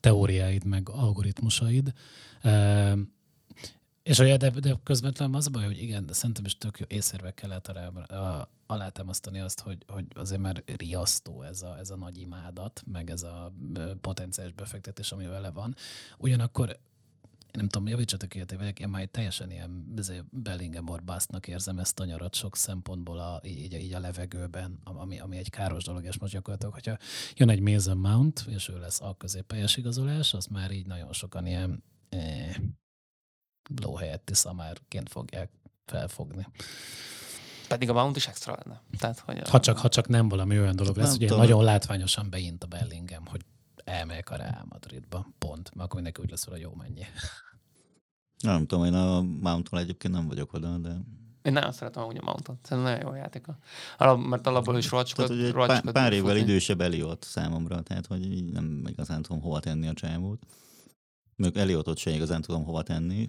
[0.00, 1.92] teóriáid, meg algoritmusaid.
[2.44, 2.98] Uh,
[4.02, 6.86] és olyan, de, de közvetlenül az a baj, hogy igen, de szerintem is tök jó
[6.88, 12.20] észérvekkel lehet alá, alátámasztani azt, hogy, hogy azért már riasztó ez a, ez a nagy
[12.20, 13.52] imádat, meg ez a
[14.00, 15.76] potenciális befektetés, ami vele van.
[16.18, 16.78] Ugyanakkor
[17.56, 19.94] nem tudom, javítsatok ki, hogy én már teljesen ilyen
[20.30, 25.36] Bellingham Basztnak érzem ezt a nyarat sok szempontból a, így, így a levegőben, ami, ami
[25.36, 26.96] egy káros dolog, és most gyakorlatilag, hogyha
[27.34, 31.46] jön egy Mason Mount, és ő lesz a középpályás igazolás, az már így nagyon sokan
[31.46, 32.54] ilyen eh,
[33.82, 35.50] lóhelyetti szamárként fogják
[35.84, 36.46] felfogni.
[37.68, 38.82] Pedig a Mount is extra lenne.
[38.98, 42.64] Tehát, hogy ha, csak, ha csak nem valami olyan dolog lesz, ugye nagyon látványosan beint
[42.64, 43.40] a Bellingham, hogy
[43.84, 47.02] elmegyek a Real Madridba, pont, mert akkor mindenki úgy lesz, hogy jó mennyi.
[48.38, 50.96] Nem tudom, én a Mounton egyébként nem vagyok oda, de...
[51.42, 52.58] Én nagyon szeretem amúgy a Mountot.
[52.62, 53.46] Szerintem nagyon jó játék.
[53.98, 58.52] Alap, mert alapból is rohadt egy pár, pár évvel idősebb Eliott számomra, tehát hogy így
[58.52, 60.42] nem igazán tudom hova tenni a csávót.
[61.36, 63.28] Még Eliotot sem igazán tudom hova tenni.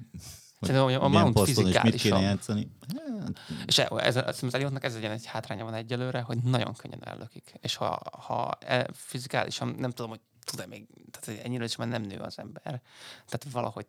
[0.61, 1.83] Szerintem a Mount fizikálisan.
[1.83, 2.71] mit kéne játszani?
[3.19, 3.39] Hát.
[3.65, 7.53] És ez, ez, az Eliottnak ez egy, egy hátránya van egyelőre, hogy nagyon könnyen ellökik.
[7.61, 12.01] És ha, ha e, fizikálisan, nem tudom, hogy tud-e még, tehát ennyire is már nem
[12.01, 12.81] nő az ember.
[13.25, 13.87] Tehát valahogy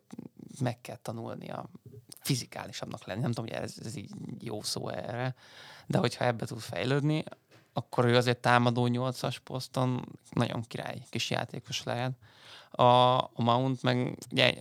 [0.59, 1.69] meg kell tanulnia
[2.19, 3.21] fizikálisabbnak lenni.
[3.21, 5.35] Nem tudom, hogy ez, ez így jó szó erre,
[5.87, 7.23] de hogyha ebbe tud fejlődni,
[7.73, 12.11] akkor ő azért támadó nyolcas poszton nagyon király kis játékos lehet.
[12.71, 12.83] A,
[13.17, 14.53] a Mount meg ugye,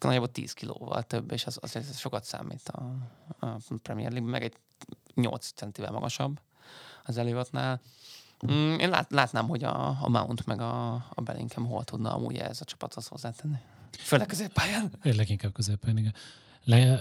[0.00, 2.94] nagyjából 10 kilóval több, és az, az, az sokat számít a,
[3.38, 4.56] a Premier League, meg egy
[5.14, 6.40] 8 centivel magasabb
[7.04, 7.80] az előatnál.
[8.46, 12.36] Mm, én lát, látnám, hogy a, a Mount meg a, a Bellingham hol tudna amúgy
[12.36, 13.58] ez a csapathoz hozzátenni.
[13.98, 14.92] Főleg középpályán.
[15.02, 16.14] Én leginkább középpályán, igen.
[16.64, 17.00] Le,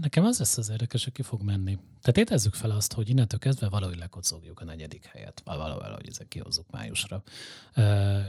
[0.00, 1.78] nekem az lesz az érdekes, hogy ki fog menni.
[2.00, 6.28] Tehát étezzük fel azt, hogy innentől kezdve valahogy lekocogjuk a negyedik helyet, valahogy, hogy ezek
[6.28, 7.22] kihozzuk májusra,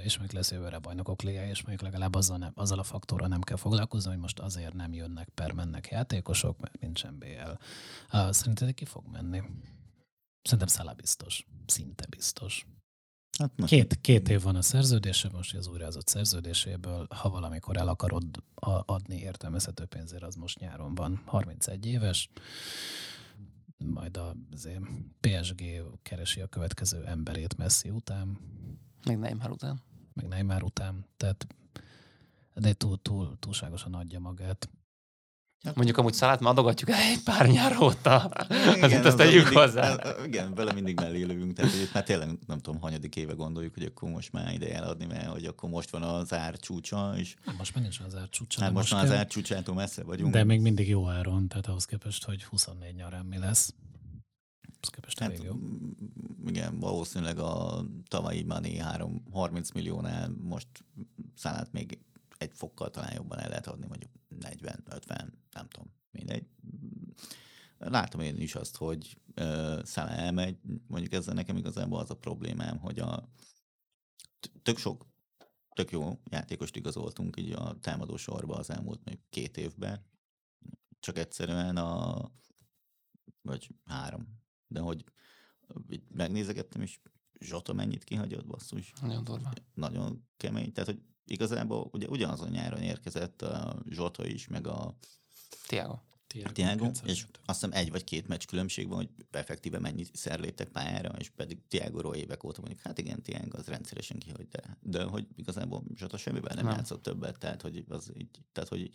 [0.03, 3.41] és még lesz jövőre bajnokok léje, és még legalább azzal, nem, azzal a faktorral nem
[3.41, 7.51] kell foglalkozni, hogy most azért nem jönnek per mennek játékosok, mert nincsen BL.
[8.29, 9.41] Szerinted ki fog menni?
[10.43, 11.47] Szerintem Szala biztos.
[11.65, 12.65] Szinte biztos.
[13.37, 18.25] Hát két, két év van a szerződése, most az újrázott szerződéséből, ha valamikor el akarod
[18.85, 21.21] adni értelmezhető pénzért, az most nyáron van.
[21.25, 22.29] 31 éves,
[23.77, 24.35] majd a
[25.19, 25.63] PSG
[26.01, 28.37] keresi a következő emberét Messi után.
[29.05, 29.81] Meg Neymar után.
[30.13, 31.05] Meg Neymar után.
[31.17, 31.47] Tehát
[32.53, 34.69] de túl, túl, túlságosan adja magát.
[35.63, 38.31] Hát, Mondjuk amúgy szalát már adogatjuk el egy pár nyár óta.
[38.49, 40.15] Igen, Azért azt tegyük hozzá.
[40.25, 41.53] Igen, vele mindig mellé lövünk.
[41.53, 45.05] Tehát hogy hát tényleg nem tudom, hanyadik éve gondoljuk, hogy akkor most már ide eladni,
[45.05, 47.13] mert hogy akkor most van az ár csúcsa.
[47.17, 47.35] És...
[47.45, 48.61] Hát most már nincs az ár csúcsa.
[48.61, 50.33] Hát most, most már az ár csúcsától messze vagyunk.
[50.33, 53.73] De még mindig jó áron, tehát ahhoz képest, hogy 24 nyarán mi lesz.
[54.63, 55.53] Ahhoz képest hát, elég jó.
[56.47, 60.67] Igen, valószínűleg a tavalyi Mani 3, 30 milliónál most
[61.35, 61.99] szállat még
[62.37, 66.45] egy fokkal talán jobban el lehet adni, mondjuk 40, 50, nem tudom, mindegy.
[67.77, 69.17] Látom én is azt, hogy
[69.83, 73.29] Szala elmegy, mondjuk ezzel nekem igazából az a problémám, hogy a
[74.61, 75.05] tök sok,
[75.73, 80.05] tök jó játékost igazoltunk így a támadó sorba az elmúlt még két évben.
[80.99, 82.31] csak egyszerűen a,
[83.41, 85.03] vagy három, de hogy
[86.07, 86.99] megnézegettem, és
[87.39, 88.93] Zsota mennyit kihagyott, basszus.
[89.01, 89.51] Nagyon durva.
[89.73, 90.71] Nagyon kemény.
[90.71, 94.95] Tehát, hogy igazából ugye ugyanazon nyáron érkezett a Zsota is, meg a
[95.67, 95.99] Tiago.
[96.51, 100.67] Tiago, és azt hiszem egy vagy két meccs különbség van, hogy effektíve mennyit szer léptek
[100.67, 105.03] pályára, és pedig Tiago évek óta mondjuk, hát igen, Tiago az rendszeresen kihagy, de, de
[105.03, 106.75] hogy igazából Zsota semmivel nem, Nem.
[106.75, 108.91] játszott többet, tehát hogy az így, tehát hogy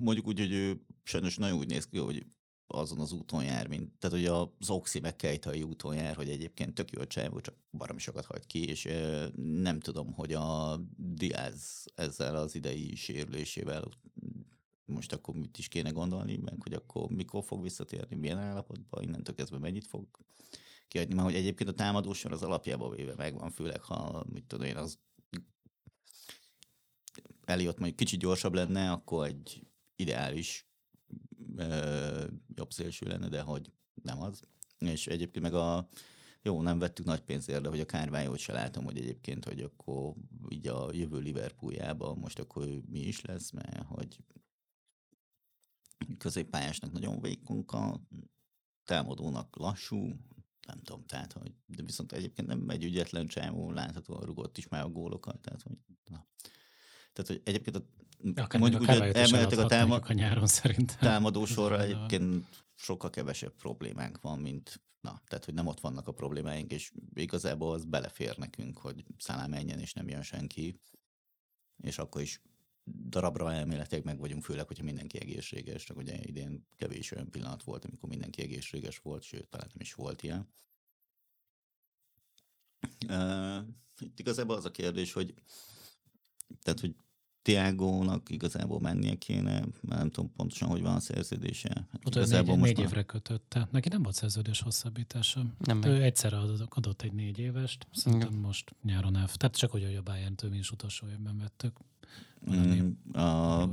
[0.00, 2.26] mondjuk úgy, hogy ő sajnos nagyon úgy néz ki, hogy
[2.66, 6.74] azon az úton jár, mint, tehát hogy az Oxy meg Kejtai úton jár, hogy egyébként
[6.74, 8.88] tök jó csávó, csak barom sokat hagy ki, és
[9.36, 13.88] nem tudom, hogy a Diaz ezzel az idei sérülésével
[14.84, 19.34] most akkor mit is kéne gondolni, meg hogy akkor mikor fog visszatérni, milyen állapotban, innentől
[19.34, 20.06] kezdve mennyit fog
[20.88, 24.76] kiadni, mert hogy egyébként a támadósor az alapjában véve megvan, főleg ha, mit tudom én,
[24.76, 24.98] az
[27.44, 30.71] Eliott mondjuk kicsit gyorsabb lenne, akkor egy ideális
[31.56, 33.72] ö, jobb szélső lenne, de hogy
[34.02, 34.42] nem az.
[34.78, 35.88] És egyébként meg a
[36.42, 40.14] jó, nem vettük nagy pénzért, de hogy a Kárvályót se látom, hogy egyébként, hogy akkor
[40.48, 44.18] így a jövő Liverpooljában most akkor mi is lesz, mert hogy
[46.18, 48.00] középpályásnak nagyon vékonk a
[48.84, 49.96] támadónak lassú,
[50.66, 54.84] nem tudom, tehát, hogy, de viszont egyébként nem egy ügyetlen csávó, láthatóan rugott is már
[54.84, 56.26] a gólokat, tehát, hogy, na.
[57.12, 57.86] Tehát, hogy egyébként a,
[58.34, 60.98] Akár mondjuk is elméletileg a, táma, eladhatnánk a nyáron szerintem.
[60.98, 66.12] támadó sorra egyébként sokkal kevesebb problémánk van, mint na, tehát, hogy nem ott vannak a
[66.12, 70.80] problémáink, és igazából az belefér nekünk, hogy Szalá menjen, és nem jön senki,
[71.82, 72.40] és akkor is
[73.08, 77.84] darabra elméletileg meg vagyunk, főleg, hogyha mindenki egészséges, csak ugye idén kevés olyan pillanat volt,
[77.84, 80.48] amikor mindenki egészséges volt, sőt, talán nem is volt ilyen.
[83.08, 83.66] Uh,
[83.98, 85.34] itt igazából az a kérdés, hogy
[86.62, 86.94] tehát, hogy
[87.42, 91.88] Tiágónak igazából mennie kéne, mert nem tudom pontosan, hogy van a szerződése.
[92.04, 93.68] Ott négy, négy évre kötötte.
[93.70, 95.46] Neki nem volt szerződés hosszabbítása.
[95.58, 96.00] Nem Ő megy.
[96.00, 99.36] egyszer ad- adott egy négy évest, szerintem most nyáron elf.
[99.36, 101.76] Tehát csak úgy, hogy a bayern mi is utolsó évben vettük.
[102.50, 103.68] Mm, a.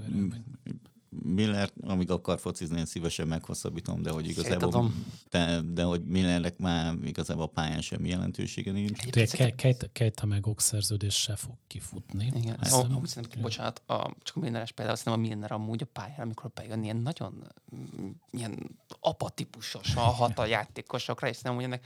[1.10, 5.06] Miller, amíg akar focizni, én szívesen meghosszabbítom, de hogy igazából, Szétadom.
[5.30, 8.98] de, de hogy Millernek már igazából a pályán semmi jelentősége nincs.
[8.98, 12.32] Ke- Kejta- meg Ok szerződés se fog kifutni.
[12.36, 12.95] Igen, oh, hiszem.
[12.95, 16.24] amúgy szerintem, bocsánat, a, csak a Milneres például, azt hiszem a Milner amúgy a pályára,
[16.24, 21.86] amikor bejön, ilyen nagyon mm, ilyen apatípusosan hat a játékosokra, és nem, hogy ennek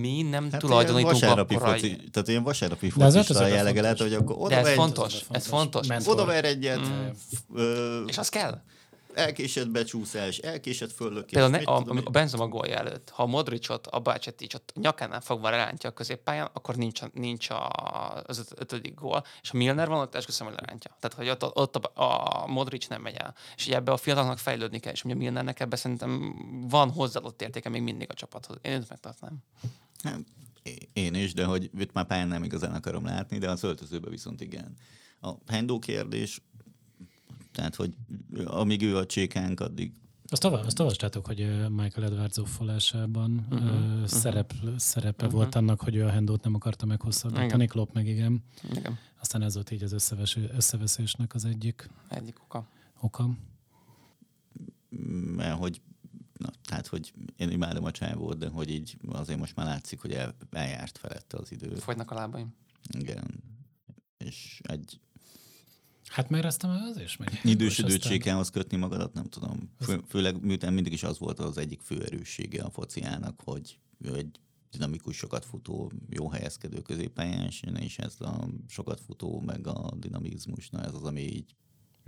[0.00, 1.70] mi nem hát ilyen tulajdonítunk vasárnapi akkora...
[1.72, 5.46] foci, tehát ilyen vasárnapi focista ötözőben jellege lehet, hogy akkor oda De ez fontos, ez
[5.46, 5.86] fontos.
[5.86, 6.12] Mentor.
[6.14, 7.08] oda ver egyet, Mm.
[7.54, 8.60] ö, És az kell.
[9.14, 11.32] Elkésett becsúszás, elkésett föllökés.
[11.32, 12.02] Például ne, a, én.
[12.04, 16.76] a Benzema gólja előtt, ha a Modricot, a Bácseticot nyakánál fogva lerántja a középpályán, akkor
[16.76, 17.68] nincs, a, nincs a,
[18.26, 20.96] az öt- ötödik gól, és ha Milner van ott, esküszöm, hogy lerántja.
[21.00, 23.34] Tehát, hogy ott, ott a, a Modric nem megy el.
[23.56, 26.34] És ugye ebbe a fiatalnak fejlődni kell, és ugye Milnernek ebbe szerintem
[26.68, 28.56] van hozzáadott értéke még mindig a csapathoz.
[28.62, 29.38] Én őt megtartnám.
[30.02, 30.20] Hát,
[30.92, 34.40] én is, de hogy őt már pályán nem igazán akarom látni, de az öltözőben viszont
[34.40, 34.76] igen.
[35.20, 36.42] A Hendo kérdés,
[37.52, 37.94] tehát, hogy
[38.44, 39.92] amíg ő a csékánk, addig
[40.28, 45.34] Azt, olva- azt olvastátok, hogy Michael Edwards zúfolásában Mhm, uh-huh, szerep, szerepe Mhm.
[45.34, 47.66] volt annak, hogy ő a Hendót nem akarta meghosszabbítani.
[47.66, 48.42] Klopp meg igen.
[48.70, 52.66] Igen, Aztán ez volt így az összeveső, összeveszésnek az egyik egyik oka.
[53.00, 53.30] oka.
[55.36, 55.80] mert hogy
[56.38, 60.12] na, tehát, hogy én imádom a csávót, de hogy így azért most már látszik, hogy
[60.12, 61.74] el, eljárt felette az idő.
[61.74, 62.54] Fogynak a lábaim.
[62.98, 63.24] Igen.
[64.18, 65.00] És egy
[66.12, 67.40] Hát mert aztán az is megy.
[67.44, 69.70] idősödő És aztán- csékához kötni magadat, nem tudom.
[69.80, 74.14] Fő, főleg miután mindig is az volt az egyik fő erőssége a fociának, hogy ő
[74.16, 80.70] egy dinamikus, sokat futó, jó helyezkedő középpályás, és ez a sokat futó, meg a dinamizmus,
[80.70, 81.54] na ez az, ami így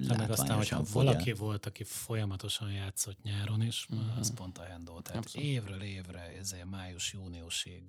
[0.09, 1.13] Hát meg aztán, hogyha látványosan fogy el.
[1.13, 4.01] valaki volt, aki folyamatosan játszott nyáron is, Mhm.
[4.19, 5.01] az pont a Hendo.
[5.01, 5.47] Tehát Abszolút.
[5.49, 7.83] évről évre, ezért május-júniusig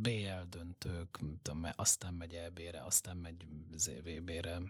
[0.00, 3.36] BL döntők, tudom, aztán megy EB-re, aztán megy
[3.76, 4.60] ZVB-re.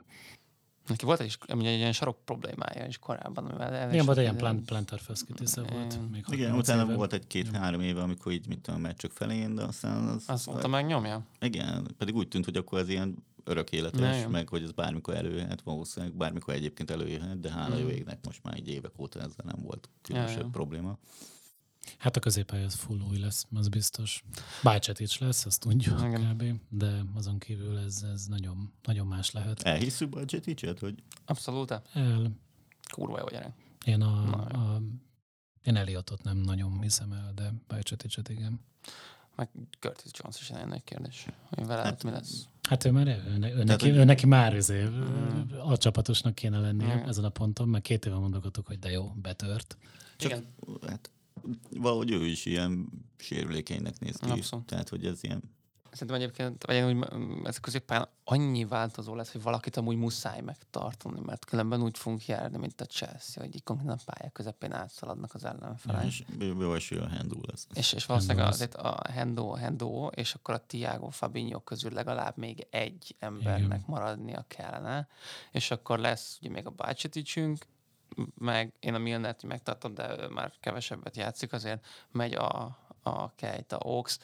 [0.87, 3.45] Neki volt egy, egy ilyen sarok problémája is korábban.
[3.47, 5.93] Amivel el Igen, volt egy ilyen plant, plantar feszkütésze volt.
[5.93, 6.05] Igen.
[6.13, 6.95] Még Igen, 6-8 utána éve.
[6.95, 11.23] volt egy-két-három éve, amikor így, mit tudom, meccsök felén, de aztán az, Azt mondta, megnyomja.
[11.41, 15.63] Igen, pedig úgy tűnt, hogy akkor ez ilyen örök életes, meg hogy ez bármikor előjöhet,
[15.63, 17.79] valószínűleg bármikor egyébként előjöhet, de hála Mm.
[17.79, 20.99] jó égnek most már egy évek óta ezzel nem volt különösebb Ja, probléma.
[21.99, 24.25] Hát a középpálya az full új lesz, az biztos.
[24.63, 26.35] Bácsetic lesz, azt tudjuk Igen.
[26.37, 26.61] kb.
[26.69, 29.63] De azon kívül ez, ez nagyon, nagyon más lehet.
[29.63, 31.71] Elhisszük Bajceticet, hogy Abszolút.
[31.93, 32.31] El,
[32.93, 33.53] Kurva jó gyerek.
[33.85, 34.83] én a, Na, a
[35.63, 38.61] én Eliotot nem nagyon hiszem el, de Bácseticet igen.
[39.37, 39.49] Meg
[39.81, 41.27] Curtis Jones is egy nagy kérdés.
[41.49, 42.47] Hogy vele Hát, hát, mi lesz?
[42.69, 45.47] Hát ő már, ő, ő, neki, ő neki már izé, Hmm.
[45.67, 47.09] a csapatosnak kéne lennie Hmm.
[47.09, 49.77] ezen a ponton, mert két éve mondogatok, hogy de jó, betört.
[50.17, 50.47] Csak Igen.
[50.87, 51.11] hát,
[51.71, 54.31] valahogy ő is ilyen sérülékenynek néz ki.
[54.31, 54.67] Abszolút.
[54.67, 55.43] Tehát, hogy ez ilyen
[55.95, 56.73] Szerintem egyébként,
[57.17, 62.27] mm, ez középpályán annyi változó lesz, hogy valakit amúgy muszáj megtartani, mert különben úgy fogunk
[62.27, 66.05] járni, mint a Chelsea, hogy így konkrétan a pálya közepén átszaladnak az ellenfelek.
[66.05, 67.67] és jó esély a handle lesz.
[67.75, 72.37] És, és valószínűleg Hendo azért a Hendo, Hendo, és akkor a Tiago Fabinho közül legalább
[72.37, 73.85] még egy embernek Igen.
[73.87, 75.09] maradnia kellene,
[75.53, 77.67] és akkor lesz ugye még a Bácseticsünk,
[78.39, 83.79] meg én a Milnert megtartom, de ő már kevesebbet játszik, azért megy a, a Keita
[83.83, 84.19] Oaks,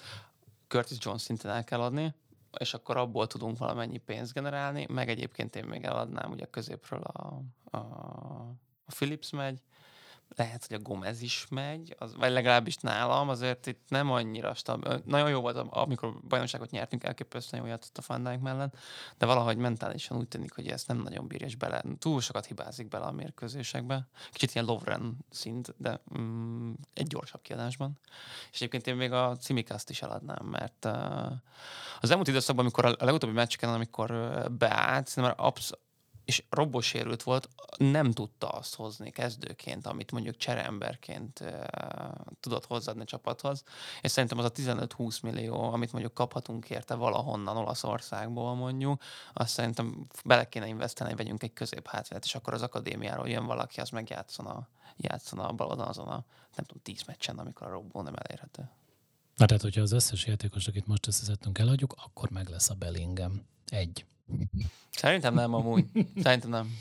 [0.68, 2.14] Curtis Jones szintén el kell adni,
[2.58, 7.42] és akkor abból tudunk valamennyi pénzt generálni, meg egyébként én még eladnám, ugye középről a,
[7.64, 7.76] a,
[8.84, 9.62] a Philips megy,
[10.36, 15.02] lehet, hogy a Gomez is megy, az, vagy legalábbis nálam, azért itt nem annyira stabil.
[15.04, 18.76] Nagyon jó volt, am- amikor bajnokságot nyertünk, elképesztően jó játszott a Van Dijk mellett,
[19.18, 22.88] de valahogy mentálisan úgy tűnik, hogy ezt nem nagyon bírja, és bele, túl sokat hibázik
[22.88, 24.06] bele a mérkőzésekbe.
[24.30, 27.98] Kicsit ilyen Lovren szint, de mm, egy gyorsabb kiadásban.
[28.50, 31.32] És egyébként én még a Cimikászt is eladnám, mert uh,
[32.00, 34.10] az elmúlt időszakban, amikor a legutóbbi meccseken, amikor
[34.58, 35.78] beállt, már absz-
[36.30, 41.48] és robbos sérült volt, nem tudta azt hozni kezdőként, amit mondjuk csereemberként uh,
[42.40, 43.62] tudott hozzáadni a csapathoz.
[44.00, 49.02] És szerintem az a 15-20 millió, amit mondjuk kaphatunk érte valahonnan Olaszországból mondjuk,
[49.32, 53.90] azt szerintem bele kéne investálni, vegyünk egy középhátvédet, és akkor az akadémiáról jön valaki, az
[53.90, 56.24] megjátszana játszana a balon azon a,
[56.56, 58.70] nem tudom, 10 meccsen, amikor a robbó nem elérhető.
[59.36, 63.46] Na tehát, hogyha az összes játékos, akit most összeszedtünk, eladjuk, akkor meg lesz a Bellingham.
[63.66, 64.04] Egy.
[64.90, 65.84] Szerintem nem amúgy.
[66.22, 66.78] Szerintem nem.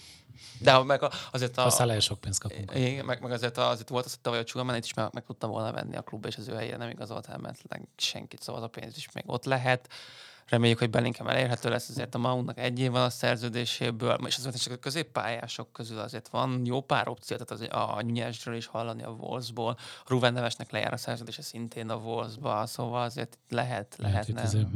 [0.62, 1.66] De ha meg a- azért a...
[1.66, 2.72] Aztán lehet sok pénzt kapunk.
[2.76, 5.48] Igen, meg, meg azért, azért volt az, hogy tavaly a Csugamenet is meg, meg tudta
[5.48, 7.62] volna venni a klub, és az ő helyére nem igazolt el, mert
[7.98, 9.88] senkit, szóval az a pénz is még ott lehet.
[10.46, 14.62] Reméljük, hogy Bellingham elérhető lesz, azért a Mountnak egy év van a szerződéséből, és azért
[14.62, 19.04] csak a középpályások közül azért van jó pár opció, tehát az, a Nyesről is hallani
[19.04, 24.28] a Wolvesból, Ruven Nevesnek lejár a szerződése szintén a Wolvesba, szóval azért itt lehet, Lehet
[24.28, 24.68] itt azért.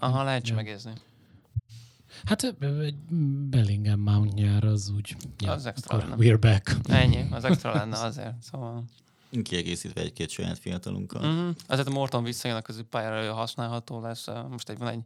[0.00, 0.54] Aha, lehet Ja.
[0.54, 0.92] megézni.
[2.24, 2.54] Hát
[3.50, 5.16] Bellingham Mount nyár az úgy.
[5.38, 6.24] Ja, Az extra akkor lenne.
[6.24, 6.76] we're back.
[6.88, 8.84] Ennyi, az extra lenne azért, szóval...
[9.42, 11.26] Kiegészítve egy-két saját fiatalunkkal.
[11.26, 11.48] Mm-hmm.
[11.66, 14.26] Azért a Morton visszajön a középpályára, használható lesz.
[14.50, 15.02] Most egy, van egy,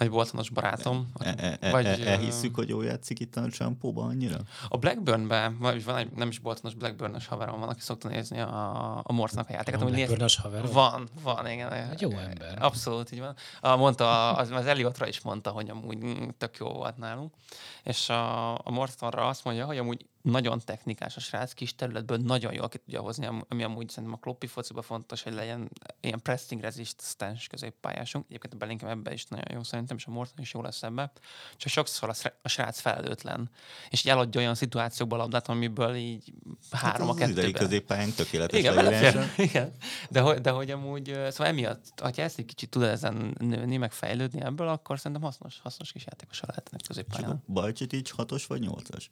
[0.00, 1.12] egy boltonos barátom.
[1.18, 4.36] E, e, e, vagy, e, elhisszük, hogy jól játszik itt a csampóban annyira?
[4.68, 9.00] A Blackburnben, vagy van egy nem is boltonos Blackburn-ös haverom van, aki szokta nézni a,
[9.04, 9.80] a Mortonnak a játékát.
[9.80, 10.72] amúgy néz- Blackburn-ös haver.
[10.72, 11.72] Van, van, igen.
[11.72, 12.58] Egy jó ember.
[12.60, 13.34] Abszolút, így van.
[13.60, 15.98] A, mondta, az, az Eliotra is mondta, hogy amúgy
[16.38, 17.34] tök jó volt nálunk.
[17.82, 22.52] És a, a Mortonra azt mondja, hogy amúgy nagyon technikás a srác, kis területből nagyon
[22.52, 26.20] jól ki tudja hozni, am- ami amúgy szerintem a kloppi fociban fontos, hogy legyen ilyen
[26.22, 28.24] pressing resistance középpályásunk.
[28.28, 31.12] Egyébként a Bellingham ebben is nagyon jó szerintem, és a Morton is jó lesz ebbe.
[31.56, 33.50] Csak sokszor a, a srác felelőtlen,
[33.90, 36.32] és így eladja olyan szituációban a labdát, amiből így
[36.70, 37.62] három a Hát az idei kettőben.
[37.62, 39.32] középpályánk tökéletes Igen, belefér.
[39.48, 39.72] Igen.
[40.10, 43.92] De, hogy, de hogy amúgy, szóval emiatt, ha ezt egy kicsit tud ezen nőni, meg
[43.92, 47.30] fejlődni ebből, akkor szerintem hasznos, hasznos kis játékosa lehetnek középpályán.
[47.30, 49.08] akkor Bajcsitic hatos vagy nyolcas?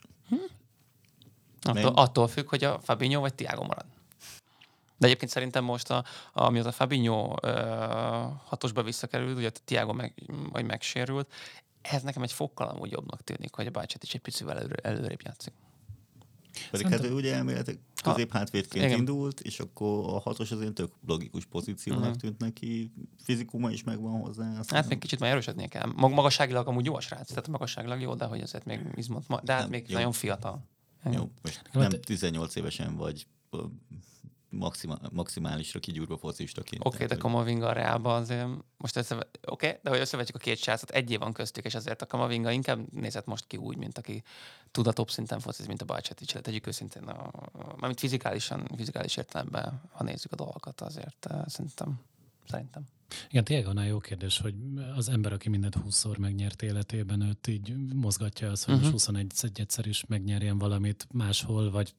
[1.62, 3.84] Attól, attól függ, hogy a Fabinho vagy Tiago marad.
[4.96, 7.50] De egyébként szerintem most, a, a, mióta Fabinho ö,
[8.44, 10.14] hatosba visszakerült, ugye a Tiago meg,
[10.52, 11.32] vagy megsérült,
[11.82, 15.20] ez nekem egy fokkal amúgy jobbnak tűnik, hogy a Bácsát is egy picivel előre, előrébb
[15.24, 15.52] játszik.
[16.70, 18.98] Pedig hát ő ugye elméletileg középhátvédként igen.
[18.98, 22.18] indult, és akkor a hatos az én tök logikus pozíciónak Mhm.
[22.18, 22.92] tűnt neki,
[23.22, 24.58] fizikuma is megvan hozzá.
[24.58, 25.86] Aztán Hát még kicsit már erősödnie kell.
[25.96, 29.40] Mag- magasságilag amúgy jó a srác, tehát magasságilag jó, de hogy azért még izmot, ma-
[29.44, 29.96] de hát Nem, még jó.
[29.96, 30.60] nagyon fiatal.
[31.04, 33.64] Jó, most Nekem nem hát- 18 évesen vagy ö,
[34.50, 36.84] maxima, maximálisra kigyúrva focistaként.
[36.84, 39.20] Oké, okay, de Kamavinga a Reálba azért most összeve...
[39.20, 42.06] Oké, okay, de hogy összevetjük a két srácot, egy év van köztük, és azért a
[42.06, 44.22] Kamavinga inkább nézett most ki úgy, mint aki
[44.70, 46.28] tud a top szinten focizni, mint a Bajcsetics.
[46.28, 52.00] Tehát tegyük őszintén, a, a, mármint fizikálisan, fizikális értelemben, ha nézzük a dolgokat, azért szerintem,
[52.48, 52.86] szerintem.
[53.28, 54.54] Igen, Tiagonál jó kérdés, hogy
[54.96, 58.82] az ember, aki mindent 20-szor megnyert életében, őt így mozgatja az, hogy Mhm.
[58.82, 58.98] uh-huh.
[58.98, 61.94] 21 egyszer is megnyerjen valamit máshol, vagy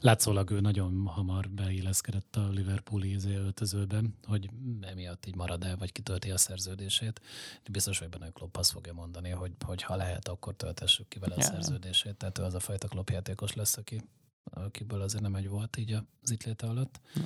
[0.00, 5.92] látszólag ő nagyon hamar beilleszkedett a Liverpooli izé öltözőbe, hogy emiatt így marad el, vagy
[5.92, 7.20] kitölti a szerződését.
[7.70, 11.34] Biztos, hogy benne Klopp azt fogja mondani, hogy, hogy ha lehet, akkor töltessük ki vele
[11.34, 11.44] a Ja.
[11.44, 12.16] szerződését.
[12.16, 14.00] Tehát ő az a fajta Klopp játékos lesz, aki,
[14.44, 17.00] akiből azért nem egy volt így az itt alatt.
[17.14, 17.24] Azt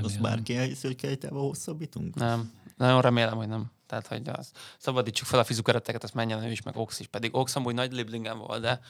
[0.00, 0.22] Remélem.
[0.22, 2.14] bárki elhiszi, hogy Kejtával hosszabbítunk?
[2.14, 3.70] Nem, nagyon remélem, hogy nem.
[3.92, 7.06] Tehát, hogy az, szabadítsuk fel a fizukereteket, azt menjen ő is, meg Ox is.
[7.06, 8.80] Pedig Ox amúgy nagy liblingen volt, de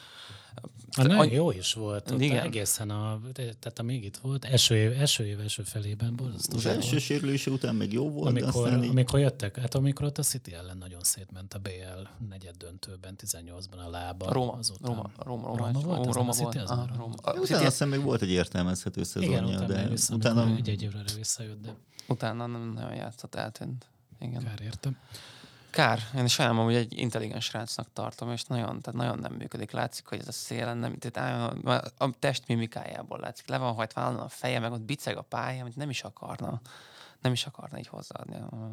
[0.91, 2.11] Hát nagyon jó is volt.
[2.11, 2.43] Ott Igen.
[2.43, 6.57] egészen a, tehát amíg itt volt, első év, első év első felében borzasztó.
[6.57, 8.89] Az első sérülése után még jó volt, de amikor, aztán így...
[8.89, 13.85] amikor jöttek, hát amikor ott a City ellen nagyon szétment a BL negyed döntőben, 18-ban
[13.85, 14.31] a lába.
[14.31, 14.95] Roma, azután.
[14.95, 15.99] Roma, Roma, Roma, Roma volt?
[15.99, 16.57] Az nem Roma a City, volt.
[16.57, 17.01] az Aha, már Roma.
[17.03, 17.15] Roma.
[17.25, 20.41] Ja, A Utána azt hiszem még volt egy értelmezhető Igen, szezonja, utána de vissza, utána
[20.41, 21.75] utána egy, egy évre visszajött, de
[22.07, 23.85] Utána nem nagyon játszott, eltűnt.
[24.23, 24.43] Igen.
[24.43, 24.97] kár értem.
[25.69, 29.71] Kár, én sajnálom, hogy egy intelligens srácnak tartom, és nagyon, tehát nagyon nem működik.
[29.71, 33.47] Látszik, hogy ez a szélen nem, tehát állandóan- a test mimikájából látszik.
[33.47, 36.61] Le van hajtva állandóan a feje, meg ott biceg a pálya, amit nem is akarna.
[37.21, 38.71] Nem is akarna így hozzáadni a,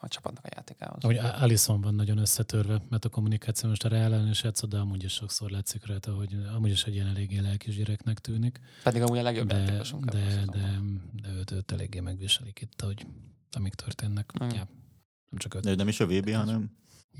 [0.00, 1.02] a csapatnak a játékához.
[1.04, 4.78] Ahogy Alison van nagyon összetörve, mert a kommunikáció most a Real ellen is játszott, de
[4.78, 8.60] amúgy is sokszor látszik rajta, hogy amúgy is egy ilyen eléggé lelkis gyereknek tűnik.
[8.82, 11.10] Pedig amúgy a legjobb De, játékosunk a de, szezonban.
[11.14, 13.06] de, de őt, őt eléggé megviselik itt, hogy
[13.52, 14.44] amik történnek.
[14.44, 14.48] Mm.
[14.48, 14.66] Ja.
[15.32, 15.62] Nem csak őt.
[15.62, 16.76] de nem is a VB, hanem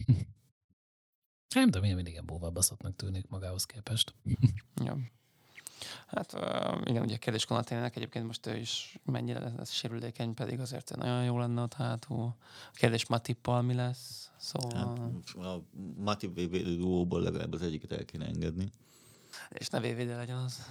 [1.55, 4.15] Nem, de milyen mindig bóval baszottnak tűnik magához képest.
[4.85, 4.99] Ja.
[6.07, 6.37] Hát
[6.85, 11.39] igen, ugye kérdés Konatének egyébként most ő is mennyire lesz, sérülékeny, pedig azért nagyon jó
[11.39, 12.37] lenne ott hátul.
[12.73, 14.99] A kérdés Matippal mi lesz, szóval...
[15.37, 15.63] hát, a
[15.97, 18.71] Mati VB duóból legalább az egyiket el kéne engedni.
[19.49, 20.67] És ne VVD legyen az.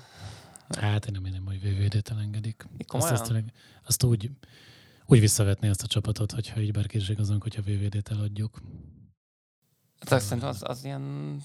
[0.70, 2.66] Hát én nem hinném, hogy VVD-t elengedik.
[2.78, 3.14] Azt, Komolyan?
[3.14, 3.34] azt,
[3.86, 4.32] azt úgy,
[5.12, 8.62] úgy visszavetni ezt a csapatot, hogyha így bárki is igazunk, hogyha VVD-t eladjuk.
[10.12, 11.38] Tehát szerintem az, az ilyen...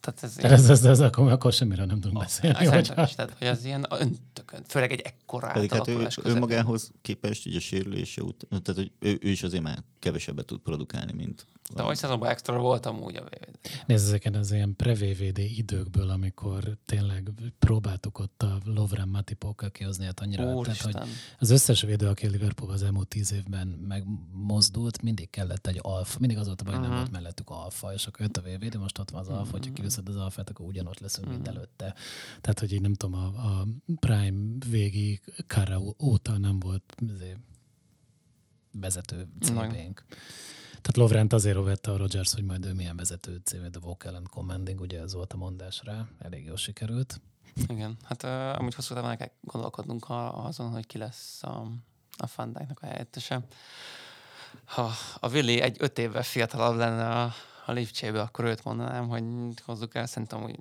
[0.00, 2.56] Tehát ez Tehát ez, ez, ez akkor, akkor semmire nem tudunk beszélni.
[2.56, 6.08] Hát Szerintem Hogy, is, tehát, hogy az ilyen öntökön, főleg egy ekkora Pedig hát ő,
[6.24, 10.46] ő magához képest így a sérülése után, tehát hogy ő, ő, is azért már kevesebbet
[10.46, 13.58] tud produkálni, mint De hogy szezonban extra volt amúgy a VVD.
[13.86, 20.20] Nézd, ezeken az ilyen pre-VVD időkből, amikor tényleg próbáltuk ott a Lovren Matipókkal kihozni, hát
[20.20, 20.96] annyira, tehát, hogy
[21.38, 26.16] az összes védő, aki a Liverpool az elmúlt tíz évben megmozdult, mindig kellett egy alfa,
[26.20, 26.98] mindig az volt a baj, hogy nem Mhm.
[27.00, 30.08] volt mellettük alfa, és akkor jött a VVD, most ott van az alfa, hogyha kiviszed
[30.08, 31.56] az alfát, akkor ugyanott leszünk, mint Mhm.
[31.56, 31.94] előtte.
[32.40, 33.66] Tehát, hogy így nem tudom, a, a
[34.00, 37.38] Prime végi Kara óta nem volt azért
[38.72, 40.04] vezető CB-nk.
[40.68, 44.28] Tehát Lovrent azért vette a Rogers, hogy majd ő milyen vezető CV, de Vocal and
[44.28, 47.20] Commanding, ugye ez volt a mondás rá, elég jól sikerült.
[47.68, 51.66] Igen, hát uh, amúgy hosszú távon el kell gondolkodnunk azon, hogy ki lesz a,
[52.16, 53.46] a Fandáknak a helyettese.
[54.64, 54.90] Ha
[55.20, 57.32] a Willi egy öt évvel fiatalabb lenne a,
[57.66, 59.24] a Lipcsébe, akkor őt mondanám, hogy
[59.64, 60.58] hozzuk el, szerintem hogy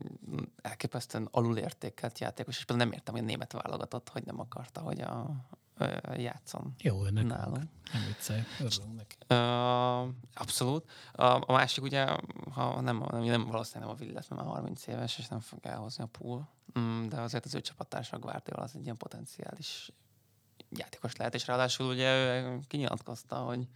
[0.62, 5.01] elképesztően alulértékelt játékos, és például nem értem, hogy a német válogatott, hogy nem akarta, hogy
[5.01, 5.36] a,
[5.78, 7.28] ö, játszon Jó, nekünk.
[7.28, 7.64] nálunk.
[7.93, 9.16] Nem viccelj, örülünk neki.
[9.30, 10.89] Uh, abszolút.
[11.12, 12.06] A, a másik ugye,
[12.51, 15.60] ha nem, nem, nem valószínűleg nem a lesz, mert már 30 éves, és nem fog
[15.62, 16.49] elhozni a pool.
[16.80, 19.91] Mm, de azért az ő csapattársa Guardiola az egy ilyen potenciális
[20.70, 23.68] játékos lehet, és ráadásul ugye ő kinyilatkozta, hogy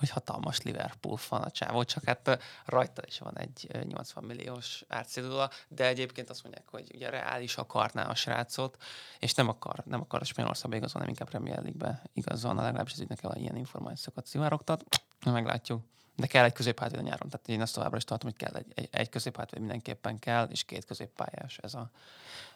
[0.00, 4.84] hogy hatalmas Liverpool fan a csávó, csak hát rajta is van egy ö, 80 milliós
[4.88, 8.82] árcédula, de egyébként azt mondják, hogy ugye reális akarná a srácot,
[9.18, 13.22] és nem akar, nem akar a Spanyolországba igazolni, inkább Premier League-be igazolna, legalábbis az ügynek
[13.22, 14.84] el ilyen információkat szivárogtat.
[15.24, 15.82] Meglátjuk.
[16.16, 17.28] De kell egy középhátvéd a nyáron.
[17.28, 20.64] Tehát én azt továbbra is tartom, hogy kell egy, egy, egy középhátvéd mindenképpen kell, és
[20.64, 21.58] két középpályás.
[21.58, 21.90] Ez a,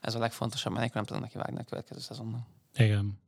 [0.01, 2.47] ez a legfontosabb, mert nem tudom neki vágni a következő szezonnak.
[2.75, 3.23] Igen.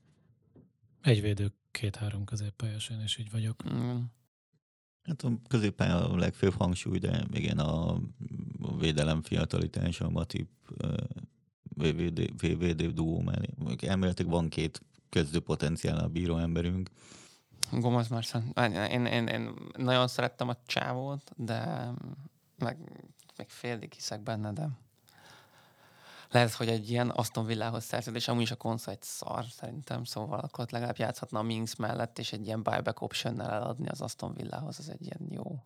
[1.02, 3.70] Egy védő, két-három középpályás, én is így vagyok.
[3.72, 4.00] Mm.
[5.02, 7.92] Hát a középpálya a legfőbb hangsúly, de igen, a,
[8.60, 10.48] a védelem fiatalitása, a Matip
[11.76, 13.48] VVD, VVD duó mellé.
[13.80, 16.90] Elméletileg van két kezdő potenciál bíró emberünk.
[17.72, 18.24] Gomez már
[18.90, 21.90] én, én, én, nagyon szerettem a csávót, de
[22.58, 22.78] meg,
[23.36, 24.68] meg félig hiszek benne, de
[26.30, 30.38] lehet, hogy egy ilyen Aston Villához szerződés, amúgy is a Konza egy szar szerintem, szóval
[30.38, 34.78] akkor legalább játszhatna a Minx mellett, és egy ilyen buyback option eladni az Aston Villához,
[34.78, 35.62] az egy ilyen jó.